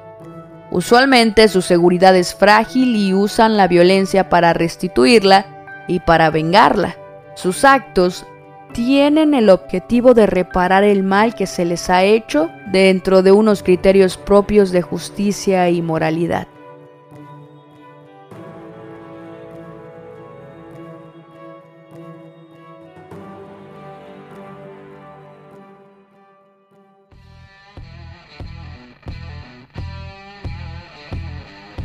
Usualmente 0.71 1.47
su 1.47 1.61
seguridad 1.61 2.15
es 2.15 2.33
frágil 2.33 2.95
y 2.95 3.13
usan 3.13 3.55
la 3.55 3.67
violencia 3.67 4.29
para 4.29 4.53
restituirla 4.53 5.45
y 5.87 5.99
para 5.99 6.31
vengarla. 6.31 6.97
Sus 7.35 7.65
actos 7.65 8.25
tienen 8.73 9.35
el 9.35 9.51
objetivo 9.51 10.15
de 10.15 10.25
reparar 10.25 10.83
el 10.83 11.03
mal 11.03 11.35
que 11.35 11.45
se 11.45 11.65
les 11.65 11.87
ha 11.91 12.01
hecho 12.03 12.49
dentro 12.71 13.21
de 13.21 13.31
unos 13.31 13.61
criterios 13.61 14.17
propios 14.17 14.71
de 14.71 14.81
justicia 14.81 15.69
y 15.69 15.83
moralidad. 15.83 16.47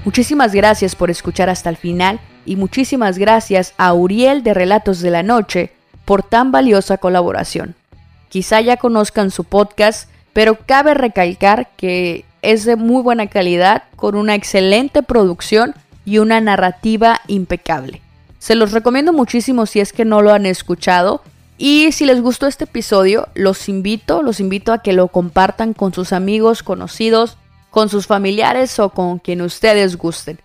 Muchísimas 0.09 0.55
gracias 0.55 0.97
por 0.97 1.11
escuchar 1.11 1.51
hasta 1.51 1.69
el 1.69 1.77
final 1.77 2.19
y 2.47 2.57
muchísimas 2.57 3.19
gracias 3.19 3.75
a 3.77 3.93
Uriel 3.93 4.43
de 4.43 4.55
Relatos 4.55 5.01
de 5.01 5.11
la 5.11 5.23
Noche 5.23 5.71
por 6.07 6.23
tan 6.23 6.51
valiosa 6.51 6.97
colaboración. 6.97 7.75
Quizá 8.31 8.63
ya 8.63 8.79
conozcan 8.79 9.31
su 9.31 9.45
podcast, 9.45 10.09
pero 10.33 10.57
cabe 10.65 10.95
recalcar 10.95 11.69
que 11.77 12.25
es 12.41 12.65
de 12.65 12.77
muy 12.77 13.03
buena 13.03 13.27
calidad, 13.27 13.83
con 13.97 14.15
una 14.15 14.35
excelente 14.35 15.03
producción 15.03 15.75
y 16.07 16.21
una 16.21 16.41
narrativa 16.41 17.21
impecable. 17.27 18.01
Se 18.39 18.55
los 18.55 18.73
recomiendo 18.73 19.13
muchísimo 19.13 19.67
si 19.67 19.81
es 19.81 19.93
que 19.93 20.07
no 20.07 20.23
lo 20.23 20.33
han 20.33 20.47
escuchado. 20.47 21.21
Y 21.59 21.93
si 21.93 22.07
les 22.07 22.23
gustó 22.23 22.47
este 22.47 22.65
episodio, 22.65 23.29
los 23.35 23.69
invito, 23.69 24.23
los 24.23 24.41
invito 24.41 24.73
a 24.73 24.81
que 24.81 24.95
lo 24.95 25.09
compartan 25.09 25.75
con 25.75 25.93
sus 25.93 26.15
amigos, 26.15 26.63
conocidos, 26.63 27.37
con 27.71 27.89
sus 27.89 28.07
familiares 28.07 28.79
o 28.79 28.91
con 28.91 29.19
quien 29.19 29.43
ustedes 29.43 29.97
gusten. 29.97 30.39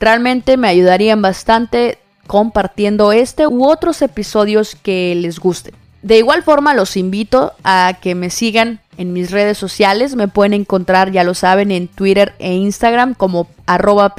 Realmente 0.00 0.56
me 0.56 0.68
ayudarían 0.68 1.22
bastante 1.22 1.98
compartiendo 2.26 3.12
este 3.12 3.46
u 3.46 3.66
otros 3.66 4.02
episodios 4.02 4.74
que 4.74 5.14
les 5.14 5.38
gusten. 5.38 5.74
De 6.02 6.18
igual 6.18 6.42
forma 6.42 6.74
los 6.74 6.96
invito 6.96 7.52
a 7.64 7.98
que 8.00 8.14
me 8.14 8.30
sigan 8.30 8.80
en 8.96 9.12
mis 9.12 9.30
redes 9.30 9.58
sociales. 9.58 10.14
Me 10.14 10.28
pueden 10.28 10.54
encontrar, 10.54 11.10
ya 11.10 11.24
lo 11.24 11.34
saben, 11.34 11.70
en 11.70 11.88
Twitter 11.88 12.34
e 12.38 12.54
Instagram 12.54 13.14
como 13.14 13.48
arroba. 13.66 14.14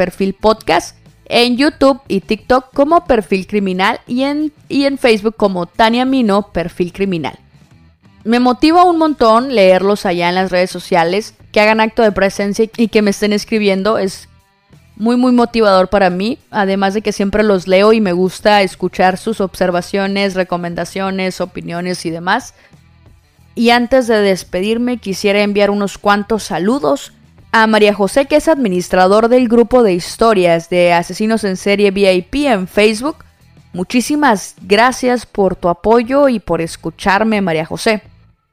En 1.30 1.58
YouTube 1.58 2.02
y 2.08 2.22
TikTok 2.22 2.74
como 2.74 3.06
perfil 3.06 3.48
criminal 3.48 4.00
y 4.08 4.24
en, 4.24 4.54
y 4.70 4.86
en 4.86 4.98
Facebook 4.98 5.36
como 5.36 5.66
Tania 5.66 6.06
Mino 6.06 6.52
perfil 6.52 6.94
criminal. 6.94 7.38
Me 8.28 8.42
motiva 8.42 8.84
un 8.84 8.98
montón 8.98 9.56
leerlos 9.56 10.06
allá 10.06 10.28
en 10.28 10.36
las 10.36 10.52
redes 10.52 10.70
sociales, 10.70 11.34
que 11.54 11.62
hagan 11.62 11.80
acto 11.80 12.04
de 12.04 12.12
presencia 12.12 12.70
y 12.76 12.90
que 12.90 13.02
me 13.02 13.12
estén 13.12 13.32
escribiendo. 13.32 13.98
Es 13.98 14.28
muy 14.98 15.16
muy 15.16 15.32
motivador 15.32 15.88
para 15.88 16.10
mí, 16.10 16.38
además 16.52 16.94
de 16.94 17.02
que 17.02 17.14
siempre 17.14 17.42
los 17.42 17.70
leo 17.70 17.94
y 17.94 18.02
me 18.02 18.12
gusta 18.12 18.64
escuchar 18.64 19.18
sus 19.18 19.40
observaciones, 19.40 20.34
recomendaciones, 20.34 21.40
opiniones 21.40 22.06
y 22.06 22.10
demás. 22.10 22.54
Y 23.56 23.70
antes 23.70 24.08
de 24.08 24.18
despedirme 24.18 24.98
quisiera 24.98 25.42
enviar 25.42 25.70
unos 25.70 25.98
cuantos 25.98 26.44
saludos 26.44 27.14
a 27.54 27.66
María 27.66 27.94
José, 27.94 28.26
que 28.26 28.36
es 28.36 28.50
administrador 28.50 29.30
del 29.30 29.48
grupo 29.48 29.84
de 29.84 29.94
historias 29.94 30.70
de 30.70 30.92
Asesinos 30.92 31.46
en 31.46 31.56
Serie 31.56 31.92
VIP 31.92 32.36
en 32.48 32.68
Facebook. 32.68 33.24
Muchísimas 33.72 34.56
gracias 34.64 35.26
por 35.26 35.56
tu 35.56 35.70
apoyo 35.70 36.28
y 36.28 36.42
por 36.42 36.60
escucharme, 36.60 37.40
María 37.40 37.66
José. 37.66 38.04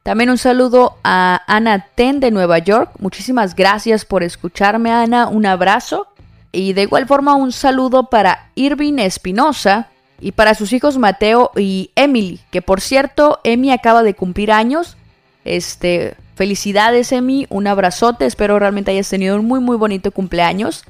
También 0.04 0.28
un 0.28 0.36
saludo 0.36 0.98
a 1.02 1.40
Ana 1.46 1.86
Ten 1.94 2.20
de 2.20 2.30
Nueva 2.30 2.58
York. 2.58 2.90
Muchísimas 2.98 3.56
gracias 3.56 4.04
por 4.04 4.22
escucharme, 4.22 4.92
Ana. 4.92 5.28
Un 5.28 5.46
abrazo. 5.46 6.08
Y 6.52 6.74
de 6.74 6.82
igual 6.82 7.06
forma 7.06 7.34
un 7.34 7.52
saludo 7.52 8.10
para 8.10 8.50
Irving 8.54 8.98
Espinosa 8.98 9.88
y 10.20 10.32
para 10.32 10.54
sus 10.54 10.74
hijos 10.74 10.98
Mateo 10.98 11.52
y 11.56 11.90
Emily, 11.96 12.38
que 12.50 12.60
por 12.60 12.82
cierto, 12.82 13.40
Emi 13.44 13.70
acaba 13.72 14.02
de 14.02 14.12
cumplir 14.12 14.52
años. 14.52 14.98
Este, 15.46 16.16
felicidades 16.34 17.10
Emi, 17.10 17.46
un 17.48 17.66
abrazote, 17.66 18.26
espero 18.26 18.58
realmente 18.58 18.90
hayas 18.90 19.08
tenido 19.08 19.36
un 19.36 19.46
muy 19.46 19.60
muy 19.60 19.78
bonito 19.78 20.12
cumpleaños. 20.12 20.84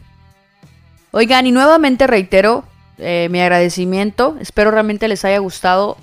Oigan, 1.12 1.46
y 1.46 1.52
nuevamente 1.52 2.08
reitero 2.08 2.64
eh, 2.98 3.28
mi 3.30 3.40
agradecimiento, 3.40 4.36
espero 4.40 4.72
realmente 4.72 5.06
les 5.06 5.24
haya 5.24 5.38
gustado 5.38 5.98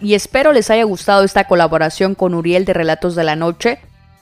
y 0.00 0.14
espero 0.14 0.52
les 0.52 0.70
haya 0.70 0.84
gustado 0.84 1.24
esta 1.24 1.44
colaboración 1.44 2.14
con 2.14 2.34
Uriel 2.34 2.64
de 2.64 2.72
Relatos 2.72 3.14
de 3.14 3.24
la 3.24 3.36
Noche. 3.36 3.78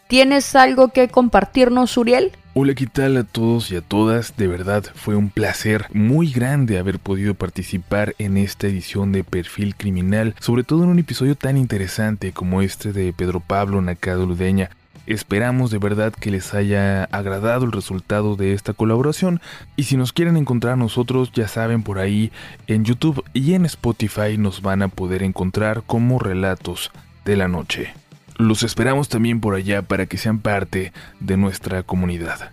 ¿Tienes 0.06 0.54
algo 0.56 0.88
que 0.88 1.08
compartirnos, 1.08 1.96
Uriel? 1.96 2.32
Hola, 2.54 2.74
¿qué 2.74 2.86
tal 2.86 3.16
a 3.16 3.24
todos 3.24 3.70
y 3.70 3.76
a 3.76 3.80
todas? 3.80 4.36
De 4.36 4.46
verdad 4.46 4.84
fue 4.94 5.16
un 5.16 5.30
placer 5.30 5.86
muy 5.94 6.30
grande 6.30 6.78
haber 6.78 6.98
podido 6.98 7.32
participar 7.32 8.14
en 8.18 8.36
esta 8.36 8.66
edición 8.66 9.10
de 9.10 9.24
Perfil 9.24 9.74
Criminal, 9.74 10.34
sobre 10.38 10.64
todo 10.64 10.84
en 10.84 10.90
un 10.90 10.98
episodio 10.98 11.34
tan 11.34 11.56
interesante 11.56 12.32
como 12.32 12.60
este 12.60 12.92
de 12.92 13.14
Pedro 13.14 13.40
Pablo 13.40 13.80
Nacado 13.80 14.26
Ludeña. 14.26 14.68
Esperamos 15.06 15.70
de 15.72 15.78
verdad 15.78 16.12
que 16.12 16.30
les 16.30 16.54
haya 16.54 17.04
agradado 17.04 17.64
el 17.64 17.72
resultado 17.72 18.36
de 18.36 18.52
esta 18.52 18.72
colaboración 18.72 19.40
y 19.76 19.84
si 19.84 19.96
nos 19.96 20.12
quieren 20.12 20.36
encontrar 20.36 20.78
nosotros 20.78 21.32
ya 21.32 21.48
saben 21.48 21.82
por 21.82 21.98
ahí 21.98 22.30
en 22.68 22.84
YouTube 22.84 23.24
y 23.32 23.54
en 23.54 23.66
Spotify 23.66 24.38
nos 24.38 24.62
van 24.62 24.82
a 24.82 24.88
poder 24.88 25.24
encontrar 25.24 25.82
como 25.84 26.20
relatos 26.20 26.92
de 27.24 27.36
la 27.36 27.48
noche. 27.48 27.94
Los 28.36 28.62
esperamos 28.62 29.08
también 29.08 29.40
por 29.40 29.56
allá 29.56 29.82
para 29.82 30.06
que 30.06 30.18
sean 30.18 30.38
parte 30.38 30.92
de 31.18 31.36
nuestra 31.36 31.82
comunidad. 31.82 32.50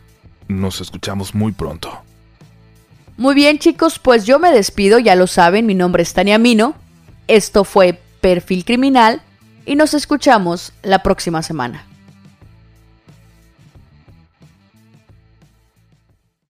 Nos 0.48 0.82
escuchamos 0.82 1.36
muy 1.36 1.52
pronto. 1.52 2.02
Muy 3.16 3.36
bien 3.36 3.60
chicos, 3.60 4.00
pues 4.00 4.26
yo 4.26 4.40
me 4.40 4.52
despido, 4.52 4.98
ya 4.98 5.16
lo 5.16 5.28
saben, 5.28 5.66
mi 5.66 5.76
nombre 5.76 6.02
es 6.02 6.14
Tania 6.14 6.38
Mino, 6.40 6.74
esto 7.28 7.64
fue 7.64 8.00
Perfil 8.22 8.66
Criminal 8.66 9.22
y 9.66 9.76
nos 9.76 9.94
escuchamos 9.94 10.74
la 10.82 11.04
próxima 11.04 11.44
semana. 11.44 11.89